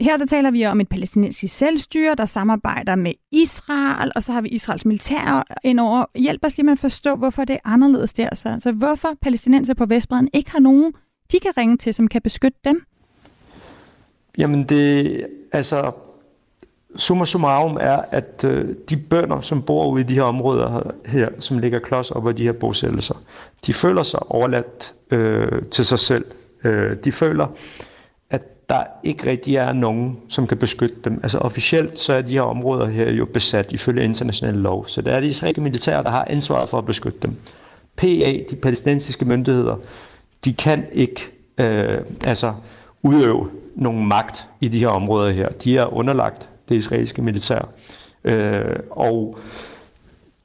Her 0.00 0.16
der 0.16 0.26
taler 0.26 0.50
vi 0.50 0.66
om 0.66 0.80
et 0.80 0.88
palæstinensisk 0.88 1.56
selvstyre, 1.56 2.14
der 2.14 2.26
samarbejder 2.26 2.94
med 2.96 3.12
Israel, 3.32 4.12
og 4.16 4.22
så 4.22 4.32
har 4.32 4.40
vi 4.40 4.48
Israels 4.48 4.84
militær 4.84 5.46
indover. 5.64 6.04
Hjælp 6.14 6.44
os 6.44 6.56
lige 6.56 6.64
med 6.64 6.72
at 6.72 6.78
forstå, 6.78 7.14
hvorfor 7.14 7.44
det 7.44 7.54
er 7.54 7.60
anderledes 7.64 8.12
der. 8.12 8.34
Så 8.34 8.48
altså, 8.48 8.72
hvorfor 8.72 9.08
palæstinenser 9.22 9.74
på 9.74 9.86
Vestbreden 9.86 10.28
ikke 10.32 10.50
har 10.50 10.58
nogen, 10.58 10.92
de 11.32 11.40
kan 11.40 11.56
ringe 11.56 11.76
til, 11.76 11.94
som 11.94 12.08
kan 12.08 12.22
beskytte 12.22 12.58
dem? 12.64 12.84
Jamen 14.38 14.64
det, 14.64 15.26
altså, 15.52 15.92
summa 16.96 17.24
summarum 17.24 17.78
er, 17.80 17.96
at 18.10 18.44
øh, 18.44 18.74
de 18.88 18.96
bønder, 18.96 19.40
som 19.40 19.62
bor 19.62 19.86
ude 19.86 20.00
i 20.00 20.04
de 20.04 20.14
her 20.14 20.22
områder 20.22 20.90
her, 21.06 21.28
som 21.38 21.58
ligger 21.58 21.78
klods 21.78 22.10
op 22.10 22.28
af 22.28 22.36
de 22.36 22.42
her 22.42 22.52
bosættelser, 22.52 23.14
de 23.66 23.74
føler 23.74 24.02
sig 24.02 24.32
overladt 24.32 24.94
øh, 25.10 25.62
til 25.62 25.84
sig 25.84 25.98
selv. 25.98 26.24
Øh, 26.64 26.96
de 27.04 27.12
føler, 27.12 27.46
der 28.68 28.82
ikke 29.02 29.30
rigtig 29.30 29.56
er 29.56 29.72
nogen, 29.72 30.18
som 30.28 30.46
kan 30.46 30.58
beskytte 30.58 30.96
dem. 31.04 31.20
Altså 31.22 31.38
officielt 31.38 31.98
så 31.98 32.12
er 32.12 32.22
de 32.22 32.32
her 32.32 32.42
områder 32.42 32.86
her 32.86 33.10
jo 33.10 33.24
besat 33.24 33.72
ifølge 33.72 34.04
international 34.04 34.54
lov, 34.54 34.88
så 34.88 35.02
det 35.02 35.12
er 35.12 35.20
de 35.20 35.26
israelske 35.26 35.60
militære, 35.60 36.02
der 36.02 36.10
har 36.10 36.26
ansvaret 36.30 36.68
for 36.68 36.78
at 36.78 36.86
beskytte 36.86 37.18
dem. 37.22 37.36
PA, 37.96 38.32
de 38.50 38.56
palæstinensiske 38.62 39.24
myndigheder, 39.24 39.76
de 40.44 40.54
kan 40.54 40.86
ikke 40.92 41.20
øh, 41.58 42.00
altså 42.26 42.54
udøve 43.02 43.50
nogen 43.74 44.06
magt 44.06 44.48
i 44.60 44.68
de 44.68 44.78
her 44.78 44.88
områder 44.88 45.32
her. 45.32 45.48
De 45.48 45.78
er 45.78 45.94
underlagt 45.94 46.48
det 46.68 46.74
israelske 46.74 47.22
militær. 47.22 47.68
Øh, 48.24 48.76
og 48.90 49.38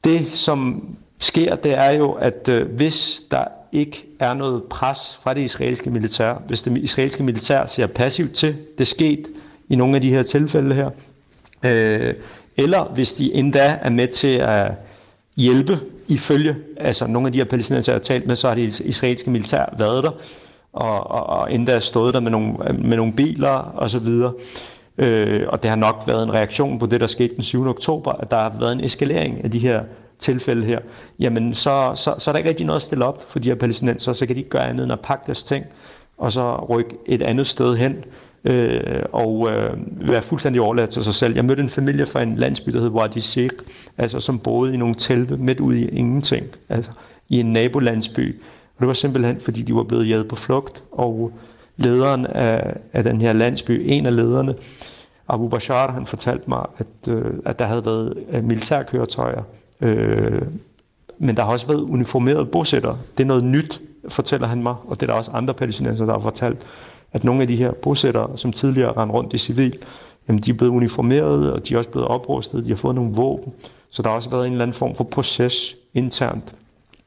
det, 0.03 0.33
som 0.33 0.87
sker, 1.19 1.55
det 1.55 1.77
er 1.77 1.91
jo, 1.91 2.11
at 2.11 2.47
øh, 2.47 2.75
hvis 2.75 3.21
der 3.31 3.43
ikke 3.71 4.05
er 4.19 4.33
noget 4.33 4.63
pres 4.63 5.19
fra 5.23 5.33
det 5.33 5.41
israelske 5.41 5.89
militær. 5.89 6.33
Hvis 6.47 6.61
det 6.61 6.77
israelske 6.77 7.23
militær 7.23 7.65
ser 7.65 7.87
passivt 7.87 8.33
til, 8.33 8.55
det 8.77 8.81
er 8.81 8.85
sket 8.85 9.27
i 9.69 9.75
nogle 9.75 9.95
af 9.95 10.01
de 10.01 10.09
her 10.09 10.23
tilfælde 10.23 10.75
her, 10.75 10.89
øh, 11.63 12.13
eller 12.57 12.83
hvis 12.83 13.13
de 13.13 13.33
endda 13.33 13.79
er 13.81 13.89
med 13.89 14.07
til 14.07 14.37
at 14.37 14.71
hjælpe 15.35 15.79
ifølge, 16.07 16.55
altså 16.77 17.07
nogle 17.07 17.27
af 17.27 17.33
de 17.33 17.39
her 17.39 17.45
palæstinenser, 17.45 17.93
jeg 17.93 17.95
har 17.95 18.03
talt 18.03 18.27
med, 18.27 18.35
så 18.35 18.47
har 18.47 18.55
det 18.55 18.79
israelske 18.79 19.29
militær 19.29 19.75
været 19.77 20.03
der, 20.03 20.11
og, 20.73 21.11
og, 21.11 21.27
og 21.27 21.53
endda 21.53 21.79
stået 21.79 22.13
der 22.13 22.19
med 22.19 22.31
nogle, 22.31 22.53
med 22.73 22.97
nogle 22.97 23.13
biler 23.13 23.49
og 23.49 23.89
så 23.89 23.99
videre. 23.99 24.33
Øh, 24.97 25.47
og 25.47 25.63
det 25.63 25.69
har 25.69 25.77
nok 25.77 26.03
været 26.07 26.23
en 26.23 26.33
reaktion 26.33 26.79
på 26.79 26.85
det, 26.85 27.01
der 27.01 27.07
skete 27.07 27.35
den 27.35 27.43
7. 27.43 27.67
oktober, 27.67 28.11
at 28.11 28.31
der 28.31 28.37
har 28.37 28.53
været 28.59 28.71
en 28.71 28.83
eskalering 28.83 29.43
af 29.43 29.51
de 29.51 29.59
her 29.59 29.83
tilfælde 30.19 30.65
her, 30.65 30.79
jamen 31.19 31.53
så, 31.53 31.91
så, 31.95 32.15
så 32.17 32.31
er 32.31 32.31
der 32.31 32.37
ikke 32.37 32.49
rigtig 32.49 32.65
noget 32.65 32.75
at 32.75 32.81
stille 32.81 33.05
op 33.05 33.31
for 33.31 33.39
de 33.39 33.49
her 33.49 33.55
palæstinenser, 33.55 34.13
så 34.13 34.25
kan 34.25 34.35
de 34.35 34.39
ikke 34.39 34.49
gøre 34.49 34.69
andet 34.69 34.83
end 34.83 34.93
at 34.93 34.99
pakke 34.99 35.23
deres 35.25 35.43
ting, 35.43 35.65
og 36.17 36.31
så 36.31 36.65
rykke 36.65 36.95
et 37.05 37.21
andet 37.21 37.47
sted 37.47 37.75
hen, 37.75 38.03
øh, 38.43 39.03
og 39.11 39.49
øh, 39.51 39.77
være 40.09 40.21
fuldstændig 40.21 40.61
overladt 40.61 40.89
til 40.89 41.03
sig 41.03 41.15
selv. 41.15 41.35
Jeg 41.35 41.45
mødte 41.45 41.63
en 41.63 41.69
familie 41.69 42.05
fra 42.05 42.21
en 42.21 42.35
landsby, 42.35 42.71
der 42.71 42.79
hed 42.79 42.89
Wadi 42.89 43.19
Sheikh, 43.19 43.55
altså 43.97 44.19
som 44.19 44.39
boede 44.39 44.73
i 44.73 44.77
nogle 44.77 44.95
telte 44.95 45.37
midt 45.37 45.59
ude 45.59 45.81
i 45.81 45.87
ingenting, 45.87 46.45
altså 46.69 46.91
i 47.29 47.39
en 47.39 47.53
nabolandsby. 47.53 48.35
Og 48.75 48.79
det 48.79 48.87
var 48.87 48.93
simpelthen, 48.93 49.39
fordi 49.39 49.61
de 49.61 49.75
var 49.75 49.83
blevet 49.83 50.09
jaget 50.09 50.27
på 50.27 50.35
flugt, 50.35 50.83
og 50.91 51.31
lederen 51.77 52.25
af, 52.25 52.73
af 52.93 53.03
den 53.03 53.21
her 53.21 53.33
landsby, 53.33 53.81
en 53.85 54.05
af 54.05 54.15
lederne, 54.15 54.55
Abu 55.29 55.47
Bashar, 55.47 55.91
han 55.91 56.05
fortalte 56.05 56.43
mig, 56.47 56.65
at, 56.77 57.13
øh, 57.13 57.33
at 57.45 57.59
der 57.59 57.65
havde 57.65 57.85
været 57.85 58.43
militærkøretøjer 58.43 59.43
Øh, 59.81 60.41
men 61.17 61.37
der 61.37 61.43
har 61.43 61.51
også 61.51 61.67
været 61.67 61.81
uniformerede 61.81 62.45
bosættere. 62.45 62.97
Det 63.17 63.23
er 63.23 63.27
noget 63.27 63.43
nyt, 63.43 63.81
fortæller 64.09 64.47
han 64.47 64.63
mig, 64.63 64.75
og 64.87 64.99
det 64.99 65.09
er 65.09 65.11
der 65.11 65.17
også 65.17 65.31
andre 65.31 65.53
palæstinenser, 65.53 66.05
der 66.05 66.13
har 66.13 66.19
fortalt, 66.19 66.59
at 67.11 67.23
nogle 67.23 67.41
af 67.41 67.47
de 67.47 67.55
her 67.55 67.71
bosættere, 67.71 68.37
som 68.37 68.53
tidligere 68.53 68.91
rendte 68.97 69.13
rundt 69.13 69.33
i 69.33 69.37
civil, 69.37 69.77
jamen 70.27 70.41
de 70.41 70.49
er 70.49 70.53
blevet 70.53 70.71
uniformerede, 70.71 71.53
og 71.53 71.67
de 71.67 71.73
er 71.73 71.77
også 71.77 71.89
blevet 71.89 72.07
oprustet, 72.07 72.63
de 72.63 72.69
har 72.69 72.75
fået 72.75 72.95
nogle 72.95 73.13
våben. 73.13 73.53
Så 73.89 74.01
der 74.01 74.09
har 74.09 74.15
også 74.15 74.29
været 74.29 74.47
en 74.47 74.51
eller 74.51 74.63
anden 74.63 74.73
form 74.73 74.95
for 74.95 75.03
proces 75.03 75.75
internt 75.93 76.53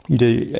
i 0.08 0.16
det, 0.16 0.56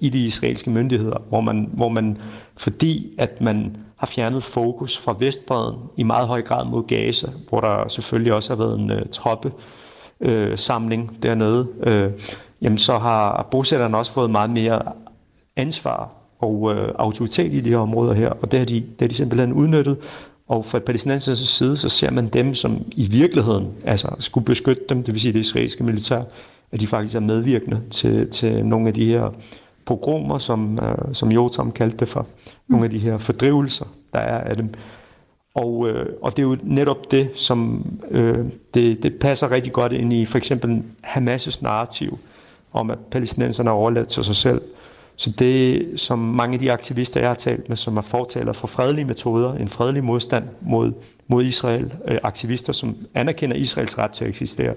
i 0.00 0.08
de 0.08 0.24
israelske 0.24 0.70
myndigheder, 0.70 1.22
hvor 1.28 1.40
man, 1.40 1.70
hvor 1.72 1.88
man, 1.88 2.18
fordi 2.56 3.14
at 3.18 3.40
man 3.40 3.76
har 3.96 4.06
fjernet 4.06 4.42
fokus 4.42 4.98
fra 4.98 5.16
Vestbreden 5.18 5.78
i 5.96 6.02
meget 6.02 6.28
høj 6.28 6.42
grad 6.42 6.66
mod 6.66 6.86
Gaza, 6.86 7.26
hvor 7.48 7.60
der 7.60 7.88
selvfølgelig 7.88 8.32
også 8.32 8.56
har 8.56 8.64
været 8.64 8.78
en 8.78 8.90
uh, 8.90 8.98
troppe 9.12 9.52
øh, 10.20 10.58
samling 10.58 11.18
dernede, 11.22 11.68
øh, 11.82 12.10
jamen 12.62 12.78
så 12.78 12.98
har 12.98 13.48
bosætterne 13.50 13.98
også 13.98 14.12
fået 14.12 14.30
meget 14.30 14.50
mere 14.50 14.82
ansvar 15.56 16.10
og 16.38 16.74
øh, 16.74 16.92
autoritet 16.98 17.52
i 17.52 17.60
de 17.60 17.70
her 17.70 17.78
områder 17.78 18.14
her, 18.14 18.28
og 18.28 18.52
det 18.52 18.58
har 18.58 18.66
de, 18.66 18.74
det 18.74 19.00
har 19.00 19.08
de 19.08 19.14
simpelthen 19.14 19.52
udnyttet. 19.52 19.96
Og 20.48 20.64
fra 20.64 20.78
palæstinensernes 20.78 21.38
side, 21.38 21.76
så 21.76 21.88
ser 21.88 22.10
man 22.10 22.28
dem, 22.28 22.54
som 22.54 22.82
i 22.96 23.06
virkeligheden 23.06 23.68
altså, 23.84 24.08
skulle 24.18 24.44
beskytte 24.44 24.82
dem, 24.88 25.02
det 25.02 25.14
vil 25.14 25.20
sige 25.20 25.32
det 25.32 25.38
israelske 25.38 25.84
militær, 25.84 26.22
at 26.72 26.80
de 26.80 26.86
faktisk 26.86 27.16
er 27.16 27.20
medvirkende 27.20 27.80
til, 27.90 28.30
til 28.30 28.66
nogle 28.66 28.88
af 28.88 28.94
de 28.94 29.06
her 29.06 29.34
pogromer, 29.86 30.38
som, 30.38 30.78
øh, 30.78 31.14
som 31.14 31.32
Jotam 31.32 31.72
kaldte 31.72 31.96
det 31.96 32.08
for. 32.08 32.26
Nogle 32.68 32.84
af 32.84 32.90
de 32.90 32.98
her 32.98 33.18
fordrivelser, 33.18 33.84
der 34.12 34.18
er 34.18 34.38
af 34.50 34.56
dem. 34.56 34.74
Og, 35.54 35.88
øh, 35.88 36.06
og 36.22 36.36
det 36.36 36.42
er 36.42 36.46
jo 36.46 36.56
netop 36.62 37.10
det, 37.10 37.30
som 37.34 37.86
øh, 38.10 38.44
det, 38.74 39.02
det 39.02 39.18
passer 39.18 39.50
rigtig 39.50 39.72
godt 39.72 39.92
ind 39.92 40.12
i 40.12 40.24
for 40.24 40.38
eksempel 40.38 40.82
Hamas' 41.04 41.58
narrativ 41.62 42.18
om, 42.72 42.90
at 42.90 42.98
palæstinenserne 43.10 43.70
er 43.70 43.74
overladt 43.74 44.08
til 44.08 44.24
sig 44.24 44.36
selv. 44.36 44.62
Så 45.16 45.30
det, 45.30 45.86
som 46.00 46.18
mange 46.18 46.54
af 46.54 46.58
de 46.60 46.72
aktivister, 46.72 47.20
jeg 47.20 47.30
har 47.30 47.34
talt 47.34 47.68
med, 47.68 47.76
som 47.76 47.96
er 47.96 48.02
fortaler 48.02 48.52
for 48.52 48.66
fredelige 48.66 49.04
metoder, 49.04 49.54
en 49.54 49.68
fredelig 49.68 50.04
modstand 50.04 50.44
mod, 50.60 50.92
mod 51.28 51.44
Israel, 51.44 51.92
øh, 52.08 52.18
aktivister, 52.22 52.72
som 52.72 52.96
anerkender 53.14 53.56
Israels 53.56 53.98
ret 53.98 54.10
til 54.10 54.24
at 54.24 54.30
eksistere, 54.30 54.74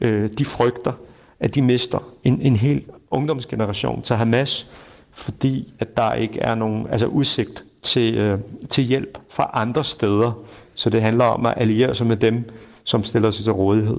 øh, 0.00 0.30
de 0.38 0.44
frygter, 0.44 0.92
at 1.40 1.54
de 1.54 1.62
mister 1.62 1.98
en, 2.24 2.40
en 2.40 2.56
hel 2.56 2.84
ungdomsgeneration 3.10 4.02
til 4.02 4.16
Hamas, 4.16 4.66
fordi 5.12 5.74
at 5.78 5.96
der 5.96 6.12
ikke 6.12 6.40
er 6.40 6.54
nogen 6.54 6.86
altså 6.90 7.06
udsigt 7.06 7.64
til, 7.86 8.14
øh, 8.14 8.38
til 8.70 8.84
hjælp 8.84 9.18
fra 9.30 9.50
andre 9.54 9.84
steder. 9.84 10.32
Så 10.74 10.90
det 10.90 11.02
handler 11.02 11.24
om 11.24 11.46
at 11.46 11.54
alliere 11.56 11.94
sig 11.94 12.06
med 12.06 12.16
dem, 12.16 12.44
som 12.84 13.04
stiller 13.04 13.30
sig 13.30 13.44
til 13.44 13.52
rådighed. 13.52 13.96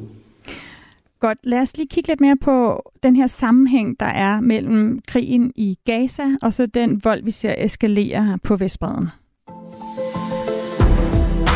Godt, 1.20 1.38
lad 1.44 1.60
os 1.60 1.78
lige 1.78 1.88
kigge 1.88 2.08
lidt 2.08 2.22
mere 2.22 2.38
på 2.38 2.84
den 3.04 3.16
her 3.16 3.28
sammenhæng, 3.28 4.00
der 4.00 4.06
er 4.06 4.42
mellem 4.42 5.00
krigen 5.08 5.52
i 5.56 5.78
Gaza 5.86 6.24
og 6.42 6.54
så 6.54 6.66
den 6.66 7.02
vold, 7.04 7.24
vi 7.24 7.32
ser 7.32 7.56
eskalere 7.58 8.40
på 8.44 8.56
Vestbreden. 8.56 9.08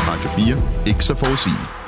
Radio 0.07 0.29
4. 0.29 0.87
Ikke 0.87 1.03
så 1.03 1.15
forudsigeligt. 1.15 1.80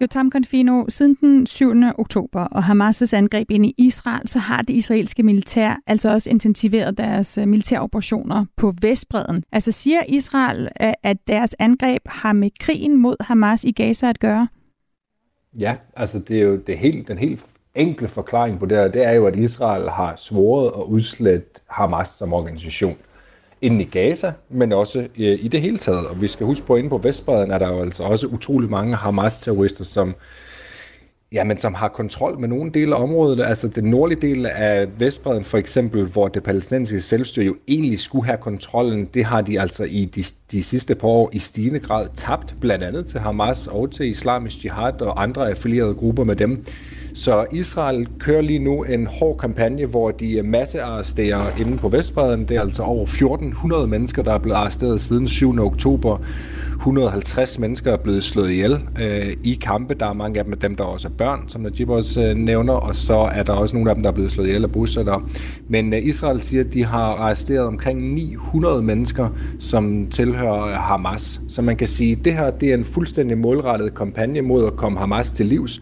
Jotam 0.00 0.30
Confino, 0.30 0.84
siden 0.88 1.14
den 1.14 1.46
7. 1.46 1.72
oktober 1.98 2.40
og 2.40 2.64
Hamas' 2.64 3.16
angreb 3.16 3.50
ind 3.50 3.66
i 3.66 3.74
Israel, 3.78 4.28
så 4.28 4.38
har 4.38 4.62
det 4.62 4.74
israelske 4.74 5.22
militær 5.22 5.76
altså 5.86 6.10
også 6.10 6.30
intensiveret 6.30 6.98
deres 6.98 7.38
øh, 7.38 7.48
militæroperationer 7.48 8.44
på 8.56 8.74
Vestbreden. 8.82 9.44
Altså 9.52 9.72
siger 9.72 10.00
Israel, 10.08 10.68
at 11.02 11.16
deres 11.26 11.56
angreb 11.58 12.02
har 12.06 12.32
med 12.32 12.50
krigen 12.60 12.96
mod 12.96 13.16
Hamas 13.20 13.64
i 13.64 13.72
Gaza 13.72 14.08
at 14.08 14.20
gøre? 14.20 14.48
Ja, 15.58 15.76
altså 15.96 16.18
det 16.18 16.38
er 16.38 16.42
jo 16.42 16.56
det 16.56 16.78
helt, 16.78 17.08
den 17.08 17.18
helt 17.18 17.46
enkle 17.74 18.08
forklaring 18.08 18.58
på 18.58 18.66
det 18.66 18.78
her, 18.78 18.88
det 18.88 19.04
er 19.04 19.12
jo, 19.12 19.26
at 19.26 19.36
Israel 19.36 19.90
har 19.90 20.16
svoret 20.16 20.72
at 20.76 20.82
udslætte 20.82 21.60
Hamas 21.66 22.08
som 22.08 22.32
organisation 22.32 22.96
inden 23.62 23.80
i 23.80 23.84
Gaza, 23.84 24.32
men 24.48 24.72
også 24.72 24.98
øh, 24.98 25.38
i 25.40 25.48
det 25.48 25.60
hele 25.60 25.78
taget. 25.78 26.06
Og 26.06 26.22
vi 26.22 26.28
skal 26.28 26.46
huske 26.46 26.66
på, 26.66 26.74
at 26.74 26.78
inde 26.78 26.90
på 26.90 26.98
Vestbreden 26.98 27.50
er 27.50 27.58
der 27.58 27.68
jo 27.68 27.80
altså 27.80 28.02
også 28.02 28.26
utrolig 28.26 28.70
mange 28.70 28.96
Hamas-terrorister, 28.96 29.84
som 29.84 30.14
Jamen, 31.32 31.58
som 31.58 31.74
har 31.74 31.88
kontrol 31.88 32.40
med 32.40 32.48
nogle 32.48 32.70
dele 32.70 32.96
af 32.96 33.02
området. 33.02 33.44
Altså 33.44 33.68
den 33.68 33.84
nordlige 33.84 34.20
del 34.20 34.46
af 34.46 35.00
Vestbreden 35.00 35.44
for 35.44 35.58
eksempel, 35.58 36.04
hvor 36.04 36.28
det 36.28 36.42
palæstinensiske 36.42 37.08
selvstyre 37.08 37.44
jo 37.44 37.56
egentlig 37.68 37.98
skulle 37.98 38.26
have 38.26 38.38
kontrollen, 38.38 39.04
det 39.04 39.24
har 39.24 39.40
de 39.40 39.60
altså 39.60 39.84
i 39.84 40.04
de, 40.04 40.24
de 40.52 40.62
sidste 40.62 40.94
par 40.94 41.08
år 41.08 41.30
i 41.32 41.38
stigende 41.38 41.80
grad 41.80 42.08
tabt, 42.14 42.54
blandt 42.60 42.84
andet 42.84 43.06
til 43.06 43.20
Hamas 43.20 43.66
og 43.66 43.90
til 43.90 44.06
Islamisk 44.06 44.64
Jihad 44.64 45.02
og 45.02 45.22
andre 45.22 45.50
affilierede 45.50 45.94
grupper 45.94 46.24
med 46.24 46.36
dem. 46.36 46.64
Så 47.18 47.46
Israel 47.52 48.08
kører 48.18 48.40
lige 48.40 48.58
nu 48.58 48.82
en 48.82 49.06
hård 49.06 49.38
kampagne, 49.38 49.86
hvor 49.86 50.10
de 50.10 50.42
massearresterer 50.42 51.60
inde 51.60 51.76
på 51.76 51.88
Vestbreden. 51.88 52.44
Det 52.48 52.56
er 52.56 52.60
altså 52.60 52.82
over 52.82 53.02
1400 53.02 53.86
mennesker, 53.86 54.22
der 54.22 54.32
er 54.32 54.38
blevet 54.38 54.56
arresteret 54.56 55.00
siden 55.00 55.28
7. 55.28 55.58
oktober. 55.58 56.18
150 56.76 57.58
mennesker 57.58 57.92
er 57.92 57.96
blevet 57.96 58.24
slået 58.24 58.50
ihjel 58.50 58.80
øh, 59.00 59.36
i 59.44 59.58
kampe. 59.62 59.94
Der 59.94 60.06
er 60.06 60.12
mange 60.12 60.38
af 60.38 60.44
dem, 60.44 60.58
dem 60.58 60.76
der 60.76 60.84
også 60.84 61.08
er 61.08 61.12
børn, 61.12 61.44
som 61.48 61.60
Najib 61.60 61.90
også 61.90 62.22
øh, 62.22 62.36
nævner, 62.36 62.72
og 62.72 62.94
så 62.94 63.16
er 63.16 63.42
der 63.42 63.52
også 63.52 63.76
nogle 63.76 63.90
af 63.90 63.96
dem, 63.96 64.02
der 64.02 64.10
er 64.10 64.14
blevet 64.14 64.30
slået 64.30 64.46
ihjel 64.46 64.64
af 64.64 64.72
bosættere. 64.72 65.22
Men 65.68 65.94
øh, 65.94 66.06
Israel 66.06 66.40
siger, 66.40 66.64
at 66.64 66.74
de 66.74 66.84
har 66.84 67.04
arresteret 67.04 67.66
omkring 67.66 68.14
900 68.14 68.82
mennesker, 68.82 69.28
som 69.58 70.06
tilhører 70.06 70.78
Hamas. 70.78 71.40
Så 71.48 71.62
man 71.62 71.76
kan 71.76 71.88
sige, 71.88 72.12
at 72.12 72.24
det 72.24 72.34
her 72.34 72.50
det 72.50 72.70
er 72.70 72.74
en 72.74 72.84
fuldstændig 72.84 73.38
målrettet 73.38 73.94
kampagne 73.94 74.42
mod 74.42 74.66
at 74.66 74.76
komme 74.76 74.98
Hamas 74.98 75.30
til 75.30 75.46
livs 75.46 75.80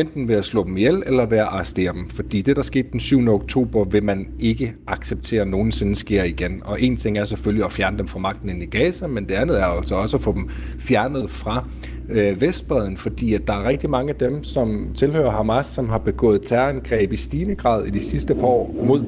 enten 0.00 0.28
ved 0.28 0.36
at 0.36 0.44
slå 0.44 0.64
dem 0.64 0.76
ihjel, 0.76 1.02
eller 1.06 1.26
ved 1.26 1.38
at 1.38 1.44
arrestere 1.44 1.92
dem. 1.92 2.10
Fordi 2.10 2.42
det, 2.42 2.56
der 2.56 2.62
skete 2.62 2.88
den 2.92 3.00
7. 3.00 3.28
oktober, 3.28 3.84
vil 3.84 4.04
man 4.04 4.28
ikke 4.38 4.74
acceptere 4.86 5.46
nogensinde 5.46 5.94
sker 5.94 6.24
igen. 6.24 6.62
Og 6.64 6.82
en 6.82 6.96
ting 6.96 7.18
er 7.18 7.24
selvfølgelig 7.24 7.64
at 7.64 7.72
fjerne 7.72 7.98
dem 7.98 8.06
fra 8.06 8.18
magten 8.18 8.48
ind 8.48 8.62
i 8.62 8.66
Gaza, 8.66 9.06
men 9.06 9.28
det 9.28 9.34
andet 9.34 9.60
er 9.60 9.64
altså 9.64 9.94
også 9.94 10.16
at 10.16 10.22
få 10.22 10.32
dem 10.32 10.48
fjernet 10.78 11.30
fra 11.30 11.64
øh, 12.08 12.40
Vestbreden, 12.40 12.96
fordi 12.96 13.34
at 13.34 13.46
der 13.46 13.52
er 13.52 13.68
rigtig 13.68 13.90
mange 13.90 14.10
af 14.10 14.16
dem, 14.16 14.44
som 14.44 14.88
tilhører 14.94 15.30
Hamas, 15.30 15.66
som 15.66 15.88
har 15.88 15.98
begået 15.98 16.42
terrorangreb 16.42 17.12
i 17.12 17.16
stigende 17.16 17.54
grad 17.54 17.86
i 17.86 17.90
de 17.90 18.00
sidste 18.00 18.34
par 18.34 18.46
år 18.46 18.74
mod, 18.82 19.04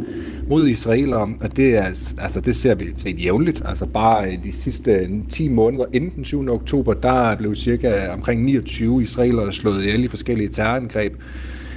mod 0.49 0.67
israelere, 0.67 1.29
og 1.43 1.57
det, 1.57 1.77
er, 1.77 2.15
altså, 2.19 2.41
det 2.45 2.57
ser 2.57 2.75
vi 2.75 2.85
set 2.99 3.25
jævnligt. 3.25 3.63
Altså 3.65 3.87
bare 3.87 4.39
de 4.45 4.53
sidste 4.53 5.09
10 5.29 5.49
måneder 5.49 5.85
inden 5.93 6.11
den 6.17 6.25
7. 6.25 6.49
oktober, 6.49 6.95
der 6.95 7.37
blev 7.37 7.55
cirka 7.55 8.09
omkring 8.09 8.45
29 8.45 9.03
israelere 9.03 9.53
slået 9.53 9.83
ihjel 9.83 10.05
i 10.05 10.09
forskellige 10.09 10.49
terrorangreb 10.49 11.13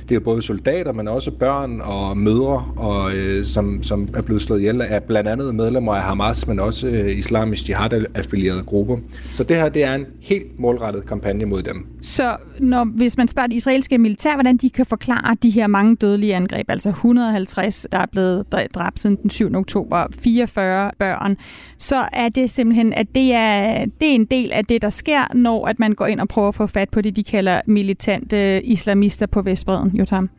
det 0.10 0.16
er 0.16 0.20
både 0.20 0.42
soldater, 0.42 0.94
men 0.94 1.08
også 1.08 1.32
børn 1.32 1.82
og 1.82 2.18
mødre, 2.18 2.66
og, 2.76 3.14
øh, 3.14 3.46
som, 3.46 3.84
som 3.84 4.08
er 4.16 4.22
blevet 4.22 4.42
slået 4.42 4.60
ihjel 4.60 4.82
af 4.82 5.04
blandt 5.04 5.30
andet 5.30 5.56
medlemmer 5.56 5.96
af 5.96 6.02
Hamas, 6.02 6.48
men 6.48 6.60
også 6.60 6.88
øh, 6.88 7.18
islamisk 7.18 7.70
jihad-affilierede 7.70 8.64
grupper. 8.64 8.98
Så 9.32 9.44
det 9.44 9.58
her 9.58 9.70
det 9.70 9.84
er 9.84 9.96
en 9.96 10.06
helt 10.22 10.60
målrettet 10.60 11.06
kampagne 11.06 11.46
mod 11.46 11.64
dem. 11.64 11.86
Så 12.02 12.38
når, 12.60 12.84
hvis 12.84 13.18
man 13.18 13.28
spørger 13.28 13.48
det 13.48 13.56
israelske 13.56 13.98
militær, 13.98 14.34
hvordan 14.34 14.58
de 14.58 14.70
kan 14.70 14.86
forklare 14.86 15.38
de 15.44 15.50
her 15.50 15.68
mange 15.68 15.96
dødelige 15.96 16.36
angreb, 16.36 16.70
altså 16.70 16.90
150, 16.90 17.88
der 17.92 17.98
er 17.98 18.06
blevet 18.06 18.46
dræbt 18.76 19.00
siden 19.00 19.16
den 19.16 19.30
7. 19.30 19.56
oktober, 19.56 20.06
44 20.20 20.92
børn, 21.00 21.38
så 21.78 22.06
er 22.14 22.30
det 22.30 22.50
simpelthen, 22.50 22.94
at 22.94 23.08
det 23.16 23.34
er, 23.34 23.86
det 23.86 24.10
er 24.10 24.16
en 24.16 24.26
del 24.26 24.52
af 24.52 24.66
det, 24.66 24.82
der 24.82 24.90
sker, 24.90 25.34
når 25.34 25.68
at 25.68 25.80
man 25.80 25.92
går 25.92 26.06
ind 26.06 26.20
og 26.20 26.28
prøver 26.28 26.48
at 26.48 26.56
få 26.56 26.68
fat 26.68 26.90
på 26.90 27.02
det, 27.02 27.16
de 27.16 27.24
kalder 27.24 27.62
militante 27.68 28.38
øh, 28.38 28.62
islamister 28.64 29.26
på 29.26 29.42
Vestbreden. 29.42 29.92
Jotam? 29.94 30.30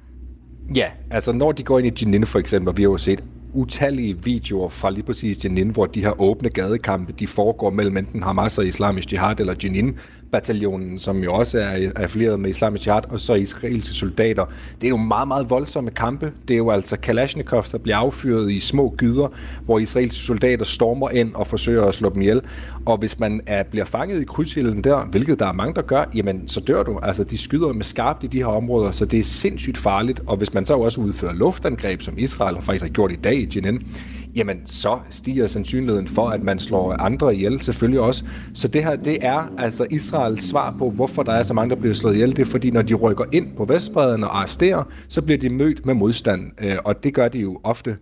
Ja, 0.74 0.86
altså 1.10 1.32
når 1.32 1.52
de 1.52 1.62
går 1.62 1.78
ind 1.78 2.00
i 2.00 2.04
Jenin 2.04 2.26
for 2.26 2.38
eksempel, 2.38 2.68
og 2.68 2.76
vi 2.76 2.82
har 2.82 2.90
jo 2.90 2.98
set 2.98 3.24
utallige 3.54 4.24
videoer 4.24 4.68
fra 4.68 4.90
lige 4.90 5.02
præcis 5.02 5.44
Jenin, 5.44 5.68
hvor 5.68 5.86
de 5.86 6.00
her 6.00 6.20
åbne 6.20 6.48
gadekampe, 6.48 7.12
de 7.12 7.26
foregår 7.26 7.70
mellem 7.70 7.96
enten 7.96 8.22
Hamas 8.22 8.58
og 8.58 8.66
Islamisk 8.66 9.12
Jihad 9.12 9.40
eller 9.40 9.54
Jenin, 9.64 9.98
bataljonen, 10.34 10.98
som 10.98 11.18
jo 11.24 11.34
også 11.34 11.58
er 11.58 11.90
affilieret 11.96 12.40
med 12.40 12.50
islamisk 12.50 12.86
jihad, 12.86 13.02
og 13.08 13.20
så 13.20 13.34
israelske 13.34 13.94
soldater. 13.94 14.44
Det 14.80 14.86
er 14.86 14.88
jo 14.88 14.96
meget, 14.96 15.28
meget 15.28 15.50
voldsomme 15.50 15.90
kampe. 15.90 16.32
Det 16.48 16.54
er 16.54 16.58
jo 16.58 16.70
altså 16.70 16.96
Kalashnikovs, 16.96 17.70
der 17.70 17.78
bliver 17.78 17.96
affyret 17.96 18.50
i 18.50 18.60
små 18.60 18.94
gyder, 18.96 19.28
hvor 19.64 19.78
israelske 19.78 20.24
soldater 20.24 20.64
stormer 20.64 21.10
ind 21.10 21.34
og 21.34 21.46
forsøger 21.46 21.84
at 21.84 21.94
slå 21.94 22.08
dem 22.08 22.22
ihjel. 22.22 22.40
Og 22.86 22.98
hvis 22.98 23.18
man 23.18 23.40
er, 23.46 23.62
bliver 23.62 23.84
fanget 23.84 24.22
i 24.22 24.24
krydsilden 24.24 24.84
der, 24.84 25.04
hvilket 25.04 25.38
der 25.38 25.46
er 25.46 25.52
mange, 25.52 25.74
der 25.74 25.82
gør, 25.82 26.04
jamen 26.14 26.48
så 26.48 26.60
dør 26.60 26.82
du. 26.82 26.98
Altså 27.02 27.24
de 27.24 27.38
skyder 27.38 27.72
med 27.72 27.84
skarpt 27.84 28.24
i 28.24 28.26
de 28.26 28.38
her 28.38 28.46
områder, 28.46 28.92
så 28.92 29.04
det 29.04 29.18
er 29.18 29.24
sindssygt 29.24 29.78
farligt. 29.78 30.20
Og 30.26 30.36
hvis 30.36 30.54
man 30.54 30.64
så 30.64 30.74
også 30.74 31.00
udfører 31.00 31.32
luftangreb, 31.32 32.02
som 32.02 32.18
Israel 32.18 32.54
har 32.54 32.62
faktisk 32.62 32.84
har 32.84 32.92
gjort 32.92 33.12
i 33.12 33.16
dag 33.16 33.43
i 33.44 33.56
Jenin, 33.56 33.86
jamen 34.34 34.60
så 34.66 34.98
stiger 35.10 35.46
sandsynligheden 35.46 36.08
for, 36.08 36.28
at 36.28 36.42
man 36.42 36.58
slår 36.58 36.92
andre 36.92 37.34
ihjel 37.34 37.60
selvfølgelig 37.60 38.00
også. 38.00 38.24
Så 38.54 38.68
det 38.68 38.84
her, 38.84 38.96
det 38.96 39.18
er 39.20 39.54
altså 39.58 39.86
Israels 39.90 40.44
svar 40.44 40.74
på, 40.78 40.90
hvorfor 40.90 41.22
der 41.22 41.32
er 41.32 41.42
så 41.42 41.54
mange, 41.54 41.74
der 41.74 41.80
bliver 41.80 41.94
slået 41.94 42.14
ihjel. 42.14 42.36
Det 42.36 42.38
er 42.38 42.50
fordi, 42.50 42.70
når 42.70 42.82
de 42.82 42.94
rykker 42.94 43.24
ind 43.32 43.46
på 43.56 43.64
Vestbreden 43.64 44.24
og 44.24 44.38
arresterer, 44.38 44.84
så 45.08 45.22
bliver 45.22 45.38
de 45.38 45.48
mødt 45.48 45.86
med 45.86 45.94
modstand. 45.94 46.50
Øh, 46.58 46.76
og 46.84 47.04
det 47.04 47.14
gør 47.14 47.28
de 47.28 47.38
jo 47.38 47.60
ofte 47.64 47.96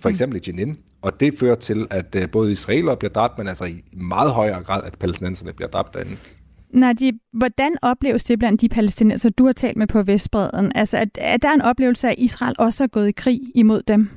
for 0.00 0.08
eksempel 0.08 0.38
i 0.38 0.50
Jenin. 0.50 0.78
Og 1.02 1.20
det 1.20 1.38
fører 1.38 1.54
til, 1.54 1.86
at 1.90 2.16
øh, 2.16 2.30
både 2.30 2.52
israelere 2.52 2.96
bliver 2.96 3.12
dræbt, 3.12 3.38
men 3.38 3.48
altså 3.48 3.64
i 3.64 3.82
meget 3.92 4.30
højere 4.30 4.62
grad, 4.62 4.82
at 4.84 4.98
palæstinenserne 4.98 5.52
bliver 5.52 5.68
dræbt 5.68 5.94
derinde. 5.94 6.16
Najib, 6.70 7.14
hvordan 7.32 7.72
opleves 7.82 8.24
det 8.24 8.38
blandt 8.38 8.60
de 8.60 8.68
palæstinenser, 8.68 9.30
du 9.30 9.46
har 9.46 9.52
talt 9.52 9.76
med 9.76 9.86
på 9.86 10.02
Vestbreden? 10.02 10.72
Altså, 10.74 10.96
er, 10.96 11.04
er 11.14 11.36
der 11.36 11.52
en 11.52 11.62
oplevelse 11.62 12.06
af, 12.06 12.12
at 12.12 12.18
Israel 12.18 12.54
også 12.58 12.84
er 12.84 12.88
gået 12.88 13.08
i 13.08 13.12
krig 13.12 13.40
imod 13.54 13.82
dem? 13.82 14.08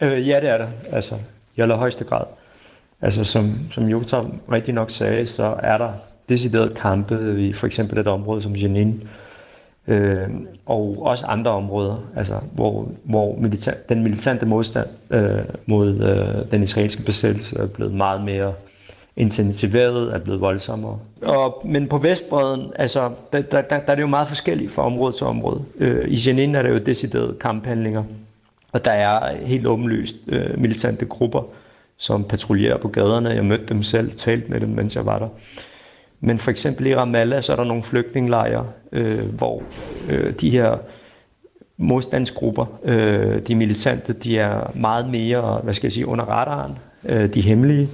Øh, 0.00 0.28
ja, 0.28 0.40
det 0.40 0.48
er 0.48 0.58
der. 0.58 0.68
Altså, 0.92 1.14
i 1.56 1.60
allerhøjeste 1.60 2.04
grad. 2.04 2.24
Altså, 3.02 3.24
som, 3.24 3.50
som 3.72 3.84
Jotam 3.84 4.40
rigtig 4.52 4.74
nok 4.74 4.90
sagde, 4.90 5.26
så 5.26 5.56
er 5.58 5.78
der 5.78 5.92
decideret 6.28 6.74
kampe 6.74 7.34
i 7.38 7.52
for 7.52 7.66
eksempel 7.66 7.98
et 7.98 8.06
område 8.06 8.42
som 8.42 8.52
Jenin, 8.56 9.08
øh, 9.86 10.28
og 10.66 10.96
også 11.00 11.26
andre 11.26 11.50
områder, 11.50 11.96
altså, 12.16 12.34
hvor, 12.52 12.88
hvor 13.04 13.34
milita- 13.34 13.88
den 13.88 14.02
militante 14.02 14.46
modstand 14.46 14.86
øh, 15.10 15.38
mod 15.66 15.88
øh, 16.00 16.50
den 16.50 16.62
israelske 16.62 17.02
besættelse 17.02 17.58
er 17.58 17.66
blevet 17.66 17.94
meget 17.94 18.24
mere 18.24 18.52
intensiveret, 19.16 20.14
er 20.14 20.18
blevet 20.18 20.40
voldsommere. 20.40 20.98
Og, 21.22 21.62
men 21.64 21.88
på 21.88 21.98
Vestbreden, 21.98 22.72
altså, 22.76 23.10
der, 23.32 23.42
der, 23.42 23.62
der, 23.62 23.78
der 23.78 23.90
er 23.92 23.94
det 23.94 24.02
jo 24.02 24.06
meget 24.06 24.28
forskelligt 24.28 24.72
fra 24.72 24.86
område 24.86 25.12
til 25.16 25.26
område. 25.26 25.62
Øh, 25.78 26.08
I 26.08 26.18
Jenin 26.26 26.54
er 26.54 26.62
der 26.62 26.70
jo 26.70 26.78
decideret 26.78 27.38
kamphandlinger, 27.38 28.04
og 28.76 28.84
der 28.84 28.90
er 28.90 29.36
helt 29.36 29.66
åbenlyst 29.66 30.16
øh, 30.28 30.60
militante 30.60 31.06
grupper, 31.06 31.42
som 31.96 32.24
patruljerer 32.24 32.78
på 32.78 32.88
gaderne. 32.88 33.28
Jeg 33.28 33.44
mødte 33.44 33.66
dem 33.68 33.82
selv, 33.82 34.12
talte 34.12 34.50
med 34.50 34.60
dem, 34.60 34.68
mens 34.68 34.96
jeg 34.96 35.06
var 35.06 35.18
der. 35.18 35.28
Men 36.20 36.38
for 36.38 36.50
eksempel 36.50 36.86
i 36.86 36.94
Ramallah, 36.94 37.42
så 37.42 37.52
er 37.52 37.56
der 37.56 37.64
nogle 37.64 37.82
flygtningelejre, 37.82 38.66
øh, 38.92 39.24
hvor 39.24 39.62
øh, 40.10 40.32
de 40.40 40.50
her 40.50 40.76
modstandsgrupper, 41.76 42.66
øh, 42.84 43.42
de 43.46 43.54
militante, 43.54 44.12
de 44.12 44.38
er 44.38 44.70
meget 44.74 45.10
mere, 45.10 45.60
hvad 45.62 45.74
skal 45.74 45.86
jeg 45.86 45.92
sige, 45.92 46.06
under 46.06 46.24
radaren, 46.24 46.78
øh, 47.04 47.34
de 47.34 47.40
hemmelige. 47.40 47.88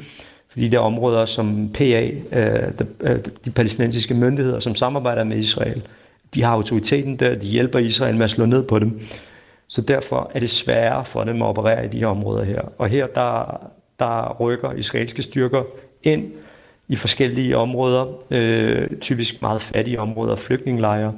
Fordi 0.48 0.68
det 0.68 0.74
er 0.74 0.80
områder 0.80 1.24
som 1.24 1.70
PA, 1.74 2.10
øh, 2.32 2.72
de, 2.78 2.86
øh, 3.00 3.18
de 3.44 3.50
palæstinensiske 3.50 4.14
myndigheder, 4.14 4.60
som 4.60 4.74
samarbejder 4.74 5.24
med 5.24 5.36
Israel, 5.36 5.82
de 6.34 6.42
har 6.42 6.50
autoriteten 6.52 7.16
der, 7.16 7.34
de 7.34 7.46
hjælper 7.46 7.78
Israel 7.78 8.14
med 8.14 8.24
at 8.24 8.30
slå 8.30 8.46
ned 8.46 8.62
på 8.62 8.78
dem. 8.78 9.00
Så 9.72 9.80
derfor 9.80 10.30
er 10.34 10.40
det 10.40 10.50
sværere 10.50 11.04
for 11.04 11.24
dem 11.24 11.42
at 11.42 11.46
operere 11.46 11.84
i 11.84 11.88
de 11.88 11.98
her 11.98 12.06
områder 12.06 12.44
her. 12.44 12.60
Og 12.78 12.88
her 12.88 13.06
der, 13.06 13.60
der 13.98 14.36
rykker 14.40 14.72
israelske 14.72 15.22
styrker 15.22 15.62
ind 16.02 16.32
i 16.88 16.96
forskellige 16.96 17.56
områder, 17.56 18.06
øh, 18.30 18.88
typisk 19.00 19.42
meget 19.42 19.62
fattige 19.62 20.00
områder, 20.00 20.36
flygtningelejre. 20.36 21.14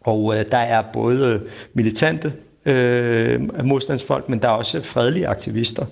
Og 0.00 0.36
øh, 0.36 0.46
der 0.50 0.58
er 0.58 0.82
både 0.92 1.42
militante 1.74 2.32
øh, 2.64 3.64
modstandsfolk, 3.64 4.28
men 4.28 4.42
der 4.42 4.48
er 4.48 4.52
også 4.52 4.82
fredelige 4.82 5.28
aktivister, 5.28 5.86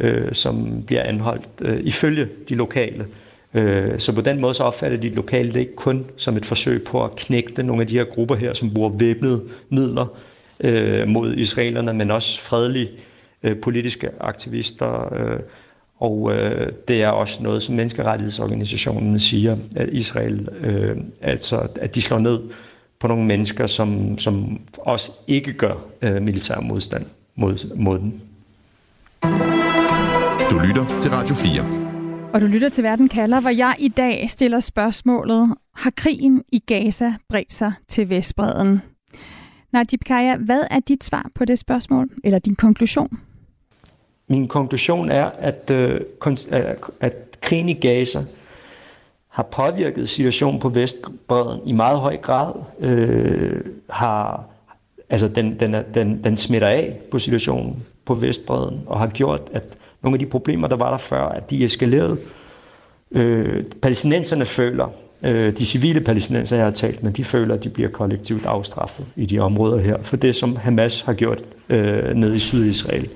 øh, 0.00 0.32
som 0.32 0.82
bliver 0.86 1.02
anholdt 1.02 1.48
øh, 1.60 1.80
ifølge 1.80 2.28
de 2.48 2.54
lokale. 2.54 3.06
Øh, 3.54 3.98
så 3.98 4.14
på 4.14 4.20
den 4.20 4.40
måde 4.40 4.54
så 4.54 4.64
opfatter 4.64 4.98
de 4.98 5.08
lokale 5.08 5.52
det 5.52 5.60
ikke 5.60 5.76
kun 5.76 6.06
som 6.16 6.36
et 6.36 6.46
forsøg 6.46 6.84
på 6.84 7.04
at 7.04 7.16
knægte 7.16 7.62
nogle 7.62 7.82
af 7.82 7.88
de 7.88 7.98
her 7.98 8.04
grupper 8.04 8.34
her, 8.34 8.54
som 8.54 8.74
bruger 8.74 8.90
væbnede 8.90 9.42
midler 9.68 10.06
øh, 10.60 11.08
mod 11.08 11.34
israelerne, 11.34 11.92
men 11.92 12.10
også 12.10 12.40
fredelige 12.40 12.90
øh, 13.42 13.56
politiske 13.56 14.08
aktivister. 14.20 15.14
Øh, 15.14 15.40
og 16.00 16.32
øh, 16.32 16.72
det 16.88 17.02
er 17.02 17.08
også 17.08 17.42
noget, 17.42 17.62
som 17.62 17.74
menneskerettighedsorganisationen 17.74 19.18
siger, 19.18 19.56
at 19.76 19.88
Israel, 19.88 20.48
øh, 20.60 20.96
altså, 21.20 21.68
at 21.80 21.94
de 21.94 22.02
slår 22.02 22.18
ned 22.18 22.40
på 22.98 23.06
nogle 23.08 23.24
mennesker, 23.24 23.66
som, 23.66 24.18
som 24.18 24.60
også 24.78 25.10
ikke 25.28 25.52
gør 25.52 25.74
øh, 26.02 26.22
militær 26.22 26.60
modstand 26.60 27.06
mod, 27.34 27.76
mod 27.76 27.98
den. 27.98 28.22
Du 30.50 30.58
lytter 30.58 31.00
til 31.00 31.10
Radio 31.10 31.34
4. 31.34 31.80
Og 32.34 32.40
du 32.40 32.46
lytter 32.46 32.68
til 32.68 32.84
Verden 32.84 33.08
kalder, 33.08 33.40
hvor 33.40 33.50
jeg 33.50 33.74
i 33.78 33.88
dag 33.88 34.30
stiller 34.30 34.60
spørgsmålet, 34.60 35.54
har 35.76 35.92
krigen 35.96 36.42
i 36.52 36.58
Gaza 36.58 37.12
bredt 37.28 37.52
sig 37.52 37.72
til 37.88 38.08
Vestbreden? 38.08 38.80
Najib 39.72 40.00
Kaya, 40.06 40.36
hvad 40.36 40.62
er 40.70 40.80
dit 40.80 41.04
svar 41.04 41.30
på 41.34 41.44
det 41.44 41.58
spørgsmål, 41.58 42.08
eller 42.24 42.38
din 42.38 42.54
konklusion? 42.54 43.18
Min 44.28 44.48
konklusion 44.48 45.10
er, 45.10 45.24
at, 45.24 45.70
øh, 45.70 46.00
øh 46.52 46.62
at 47.00 47.38
krigen 47.40 47.68
i 47.68 47.74
Gaza 47.74 48.24
har 49.28 49.42
påvirket 49.42 50.08
situationen 50.08 50.60
på 50.60 50.68
Vestbreden 50.68 51.60
i 51.66 51.72
meget 51.72 51.98
høj 51.98 52.16
grad. 52.16 52.54
Øh, 52.80 53.60
har, 53.90 54.44
altså 55.08 55.28
den, 55.28 55.60
den, 55.60 55.76
den, 55.94 56.24
den 56.24 56.36
smitter 56.36 56.68
af 56.68 57.00
på 57.10 57.18
situationen 57.18 57.82
på 58.04 58.14
Vestbreden, 58.14 58.82
og 58.86 58.98
har 58.98 59.06
gjort, 59.06 59.40
at 59.52 59.64
nogle 60.02 60.14
af 60.14 60.18
de 60.18 60.26
problemer, 60.26 60.68
der 60.68 60.76
var 60.76 60.90
der 60.90 60.98
før, 60.98 61.28
at 61.28 61.50
de 61.50 61.64
eskaleret. 61.64 62.18
Øh, 63.10 63.64
palæstinenserne 63.64 64.44
føler, 64.44 64.88
Øh, 65.22 65.58
de 65.58 65.66
civile 65.66 66.00
palæstinenser, 66.00 66.56
jeg 66.56 66.64
har 66.64 66.72
talt 66.72 67.02
med, 67.02 67.12
de 67.12 67.24
føler, 67.24 67.54
at 67.54 67.64
de 67.64 67.68
bliver 67.68 67.88
kollektivt 67.88 68.46
afstraffet 68.46 69.06
i 69.16 69.26
de 69.26 69.38
områder 69.38 69.78
her, 69.78 70.02
for 70.02 70.16
det, 70.16 70.34
som 70.34 70.56
Hamas 70.56 71.00
har 71.00 71.12
gjort 71.12 71.42
øh, 71.68 72.14
nede 72.14 72.36
i 72.36 72.38
Sydisrael. 72.38 73.08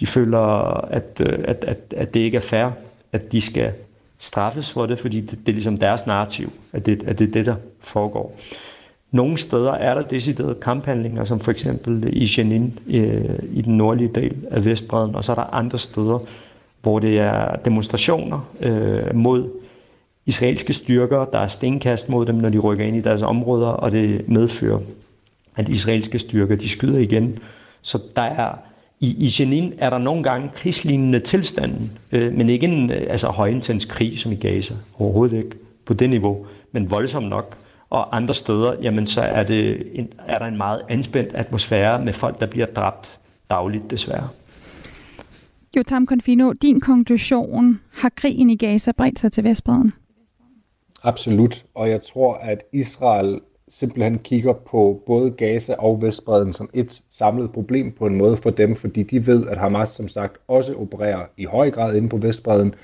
De 0.00 0.06
føler, 0.06 0.38
at, 0.90 1.20
øh, 1.20 1.38
at, 1.44 1.64
at, 1.66 1.78
at 1.96 2.14
det 2.14 2.20
ikke 2.20 2.36
er 2.36 2.40
fair, 2.40 2.68
at 3.12 3.32
de 3.32 3.40
skal 3.40 3.72
straffes 4.18 4.70
for 4.70 4.86
det, 4.86 4.98
fordi 4.98 5.20
det, 5.20 5.30
det 5.30 5.48
er 5.48 5.52
ligesom 5.52 5.78
deres 5.78 6.06
narrativ, 6.06 6.52
at 6.72 6.86
det, 6.86 7.02
at 7.06 7.18
det 7.18 7.28
er 7.28 7.32
det, 7.32 7.46
der 7.46 7.54
foregår. 7.80 8.38
Nogle 9.10 9.38
steder 9.38 9.72
er 9.72 9.94
der 9.94 10.02
deciderede 10.02 10.54
kamphandlinger, 10.54 11.24
som 11.24 11.40
for 11.40 11.50
eksempel 11.50 12.08
i 12.12 12.30
Jenin 12.38 12.78
øh, 12.88 13.38
i 13.52 13.62
den 13.62 13.76
nordlige 13.76 14.10
del 14.14 14.36
af 14.50 14.64
Vestbreden, 14.64 15.14
og 15.14 15.24
så 15.24 15.32
er 15.32 15.36
der 15.36 15.54
andre 15.54 15.78
steder, 15.78 16.18
hvor 16.82 16.98
det 16.98 17.18
er 17.18 17.56
demonstrationer 17.56 18.48
øh, 18.60 19.14
mod 19.14 19.48
israelske 20.26 20.72
styrker, 20.72 21.24
der 21.24 21.38
er 21.38 21.46
stenkast 21.46 22.08
mod 22.08 22.26
dem, 22.26 22.34
når 22.34 22.48
de 22.48 22.58
rykker 22.58 22.84
ind 22.84 22.96
i 22.96 23.00
deres 23.00 23.22
områder, 23.22 23.66
og 23.66 23.92
det 23.92 24.28
medfører, 24.28 24.80
at 25.56 25.68
israelske 25.68 26.18
styrker 26.18 26.56
de 26.56 26.68
skyder 26.68 26.98
igen. 26.98 27.38
Så 27.82 27.98
der 28.16 28.22
er 28.22 28.54
i, 29.00 29.06
i 29.06 29.30
Jenin 29.40 29.72
er 29.78 29.90
der 29.90 29.98
nogle 29.98 30.22
gange 30.22 30.50
krigslignende 30.54 31.20
tilstanden, 31.20 31.98
øh, 32.12 32.32
men 32.32 32.48
ikke 32.48 32.66
en 32.66 32.90
øh, 32.90 33.06
altså, 33.08 33.28
højintens 33.28 33.84
krig 33.84 34.18
som 34.18 34.32
i 34.32 34.34
Gaza. 34.34 34.74
Overhovedet 34.98 35.36
ikke 35.36 35.56
på 35.84 35.94
det 35.94 36.10
niveau, 36.10 36.46
men 36.72 36.90
voldsom 36.90 37.22
nok. 37.22 37.56
Og 37.90 38.16
andre 38.16 38.34
steder, 38.34 38.74
jamen, 38.82 39.06
så 39.06 39.20
er, 39.20 39.42
det 39.42 39.86
en, 39.94 40.08
er 40.26 40.38
der 40.38 40.46
en 40.46 40.56
meget 40.56 40.82
anspændt 40.88 41.34
atmosfære 41.34 42.04
med 42.04 42.12
folk, 42.12 42.40
der 42.40 42.46
bliver 42.46 42.66
dræbt 42.66 43.18
dagligt 43.50 43.90
desværre. 43.90 44.28
Jotam 45.76 46.06
Confino, 46.06 46.52
din 46.52 46.80
konklusion, 46.80 47.80
har 47.92 48.08
krigen 48.16 48.50
i 48.50 48.56
Gaza 48.56 48.92
bredt 48.92 49.20
sig 49.20 49.32
til 49.32 49.44
Vestbreden? 49.44 49.92
Absolut, 51.04 51.64
og 51.74 51.90
jeg 51.90 52.02
tror, 52.02 52.34
at 52.34 52.64
Israel 52.72 53.40
simpelthen 53.68 54.18
kigger 54.18 54.52
på 54.52 55.02
både 55.06 55.30
Gaza 55.30 55.74
og 55.78 56.02
Vestbreden 56.02 56.52
som 56.52 56.70
et 56.74 57.02
samlet 57.10 57.52
problem 57.52 57.92
på 57.92 58.06
en 58.06 58.16
måde 58.16 58.36
for 58.36 58.50
dem, 58.50 58.76
fordi 58.76 59.02
de 59.02 59.26
ved, 59.26 59.46
at 59.46 59.58
Hamas 59.58 59.88
som 59.88 60.08
sagt 60.08 60.36
også 60.48 60.74
opererer 60.74 61.24
i 61.36 61.44
høj 61.44 61.70
grad 61.70 61.94
inde 61.94 62.08
på 62.08 62.16
Vestbreden, 62.16 62.74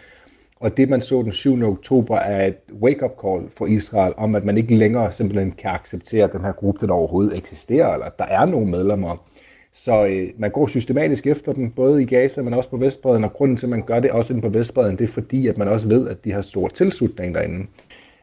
og 0.61 0.77
det 0.77 0.89
man 0.89 1.01
så 1.01 1.23
den 1.23 1.33
7. 1.33 1.63
oktober 1.63 2.17
er 2.17 2.47
et 2.47 2.57
wake-up 2.83 3.13
call 3.23 3.51
for 3.51 3.67
Israel 3.67 4.15
om, 4.17 4.35
at 4.35 4.45
man 4.45 4.59
ikke 4.59 4.77
længere 4.77 5.13
simpelthen 5.13 5.53
kan 5.53 5.71
acceptere, 5.71 6.25
at 6.25 6.33
den 6.33 6.41
her 6.41 6.53
gruppe 6.53 6.87
der 6.87 6.93
overhovedet 6.93 7.39
eksisterer, 7.39 7.93
eller 7.93 8.07
at 8.07 8.19
der 8.19 8.25
er 8.25 8.47
nogle 8.47 8.71
medlemmer. 8.71 9.25
Så 9.73 10.07
øh, 10.07 10.29
man 10.39 10.51
går 10.51 10.67
systematisk 10.67 11.27
efter 11.27 11.53
den, 11.53 11.71
både 11.71 12.03
i 12.03 12.07
Gaza, 12.07 12.43
men 12.43 12.55
også 12.55 12.71
på 12.71 12.77
Vestbreden, 12.77 13.25
og 13.25 13.33
grunden 13.33 13.57
til, 13.57 13.67
at 13.67 13.71
man 13.71 13.83
gør 13.83 14.01
det 14.01 14.11
også 14.11 14.33
inde 14.33 14.43
på 14.43 14.59
Vestbreden, 14.59 14.99
det 14.99 15.05
er 15.05 15.13
fordi, 15.13 15.47
at 15.47 15.59
man 15.59 15.69
også 15.69 15.89
ved, 15.89 16.09
at 16.09 16.25
de 16.25 16.33
har 16.33 16.41
stor 16.41 16.69
tilslutning 16.69 17.35
derinde. 17.35 17.67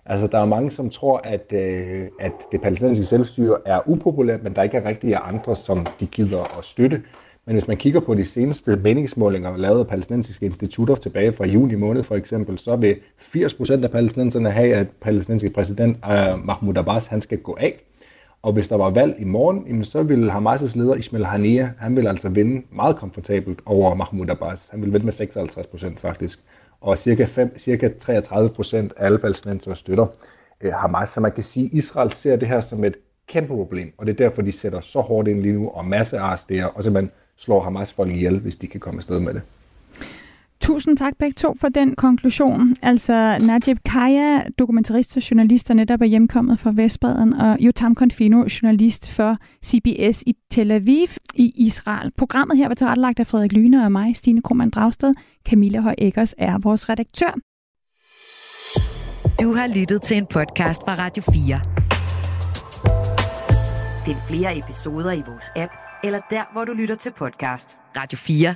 Altså, 0.05 0.27
der 0.27 0.39
er 0.39 0.45
mange, 0.45 0.71
som 0.71 0.89
tror, 0.89 1.17
at, 1.17 1.53
øh, 1.53 2.07
at 2.19 2.31
det 2.51 2.61
palæstinensiske 2.61 3.09
selvstyre 3.09 3.57
er 3.65 3.89
upopulært, 3.89 4.43
men 4.43 4.55
der 4.55 4.63
ikke 4.63 4.77
er 4.77 4.89
rigtige 4.89 5.17
andre, 5.17 5.55
som 5.55 5.85
de 5.99 6.05
gider 6.05 6.57
at 6.57 6.65
støtte. 6.65 7.01
Men 7.45 7.55
hvis 7.55 7.67
man 7.67 7.77
kigger 7.77 7.99
på 7.99 8.13
de 8.13 8.25
seneste 8.25 8.75
meningsmålinger 8.75 9.57
lavet 9.57 9.79
af 9.79 9.87
palæstinensiske 9.87 10.45
institutter 10.45 10.95
tilbage 10.95 11.33
fra 11.33 11.45
juni 11.45 11.75
måned 11.75 12.03
for 12.03 12.15
eksempel, 12.15 12.57
så 12.57 12.75
vil 12.75 12.95
80% 13.19 13.83
af 13.83 13.91
palæstinenserne 13.91 14.51
have, 14.51 14.75
at 14.75 14.87
palæstinensiske 15.01 15.53
præsident 15.53 15.97
øh, 15.97 16.45
Mahmoud 16.45 16.77
Abbas 16.77 17.05
han 17.05 17.21
skal 17.21 17.37
gå 17.37 17.57
af. 17.59 17.81
Og 18.41 18.53
hvis 18.53 18.67
der 18.67 18.75
var 18.75 18.89
valg 18.89 19.15
i 19.19 19.23
morgen, 19.23 19.63
jamen, 19.67 19.83
så 19.83 20.03
ville 20.03 20.31
Hamas' 20.31 20.77
leder 20.77 20.95
Ismail 20.95 21.25
Haniyeh, 21.25 21.67
han 21.79 21.95
vil 21.95 22.07
altså 22.07 22.29
vinde 22.29 22.65
meget 22.71 22.95
komfortabelt 22.95 23.59
over 23.65 23.95
Mahmoud 23.95 24.29
Abbas. 24.29 24.69
Han 24.69 24.81
vil 24.81 24.93
vinde 24.93 25.05
med 25.05 25.13
56% 25.13 25.97
faktisk 25.97 26.39
og 26.81 26.97
cirka, 26.97 27.25
5, 27.25 27.59
cirka 27.59 27.89
33 27.99 28.49
procent 28.49 28.93
af 28.97 29.05
alle 29.05 29.17
palæstinenser 29.17 29.73
støtter 29.73 30.07
øh, 30.61 30.73
Hamas. 30.73 31.09
Så 31.09 31.19
man 31.19 31.31
kan 31.31 31.43
sige, 31.43 31.65
at 31.65 31.71
Israel 31.73 32.11
ser 32.11 32.35
det 32.35 32.47
her 32.47 32.61
som 32.61 32.83
et 32.83 32.95
kæmpe 33.27 33.47
problem, 33.47 33.93
og 33.97 34.05
det 34.05 34.11
er 34.11 34.17
derfor, 34.17 34.41
de 34.41 34.51
sætter 34.51 34.81
så 34.81 35.01
hårdt 35.01 35.27
ind 35.27 35.41
lige 35.41 35.53
nu 35.53 35.69
og 35.69 35.85
masse 35.85 36.19
arresterer, 36.19 36.65
og 36.65 36.83
simpelthen 36.83 37.11
slår 37.37 37.59
Hamas 37.59 37.93
folk 37.93 38.11
ihjel, 38.11 38.39
hvis 38.39 38.55
de 38.55 38.67
kan 38.67 38.79
komme 38.79 38.97
afsted 38.97 39.19
med 39.19 39.33
det. 39.33 39.41
Tusind 40.65 40.97
tak 40.97 41.13
begge 41.19 41.33
to 41.33 41.55
for 41.61 41.69
den 41.69 41.95
konklusion. 41.95 42.75
Altså 42.81 43.37
Najib 43.41 43.77
Kaya, 43.85 44.41
dokumentarist 44.59 45.17
og 45.17 45.31
journalist, 45.31 45.67
der 45.67 45.73
netop 45.73 46.01
er 46.01 46.05
hjemkommet 46.05 46.59
fra 46.59 46.71
Vestbreden, 46.75 47.33
og 47.33 47.57
Jotam 47.59 47.95
Confino, 47.95 48.37
journalist 48.37 49.09
for 49.09 49.37
CBS 49.65 50.23
i 50.27 50.33
Tel 50.51 50.71
Aviv 50.71 51.07
i 51.35 51.53
Israel. 51.55 52.11
Programmet 52.17 52.57
her 52.57 52.67
var 52.67 52.75
tilrettelagt 52.75 53.19
af 53.19 53.27
Frederik 53.27 53.51
Lyne 53.51 53.85
og 53.85 53.91
mig, 53.91 54.15
Stine 54.15 54.41
Krohmann 54.41 54.69
Dragsted. 54.69 55.13
Camilla 55.47 55.79
Høj 55.79 55.95
Eggers 55.97 56.33
er 56.37 56.57
vores 56.63 56.89
redaktør. 56.89 57.35
Du 59.41 59.53
har 59.53 59.67
lyttet 59.79 60.01
til 60.01 60.17
en 60.17 60.25
podcast 60.25 60.81
fra 60.81 60.95
Radio 60.95 61.23
4. 61.23 61.59
Find 64.05 64.17
flere 64.27 64.57
episoder 64.57 65.11
i 65.11 65.23
vores 65.27 65.45
app, 65.55 65.71
eller 66.03 66.19
der, 66.29 66.43
hvor 66.53 66.65
du 66.65 66.73
lytter 66.73 66.95
til 66.95 67.11
podcast. 67.11 67.77
Radio 67.97 68.17
4 68.17 68.55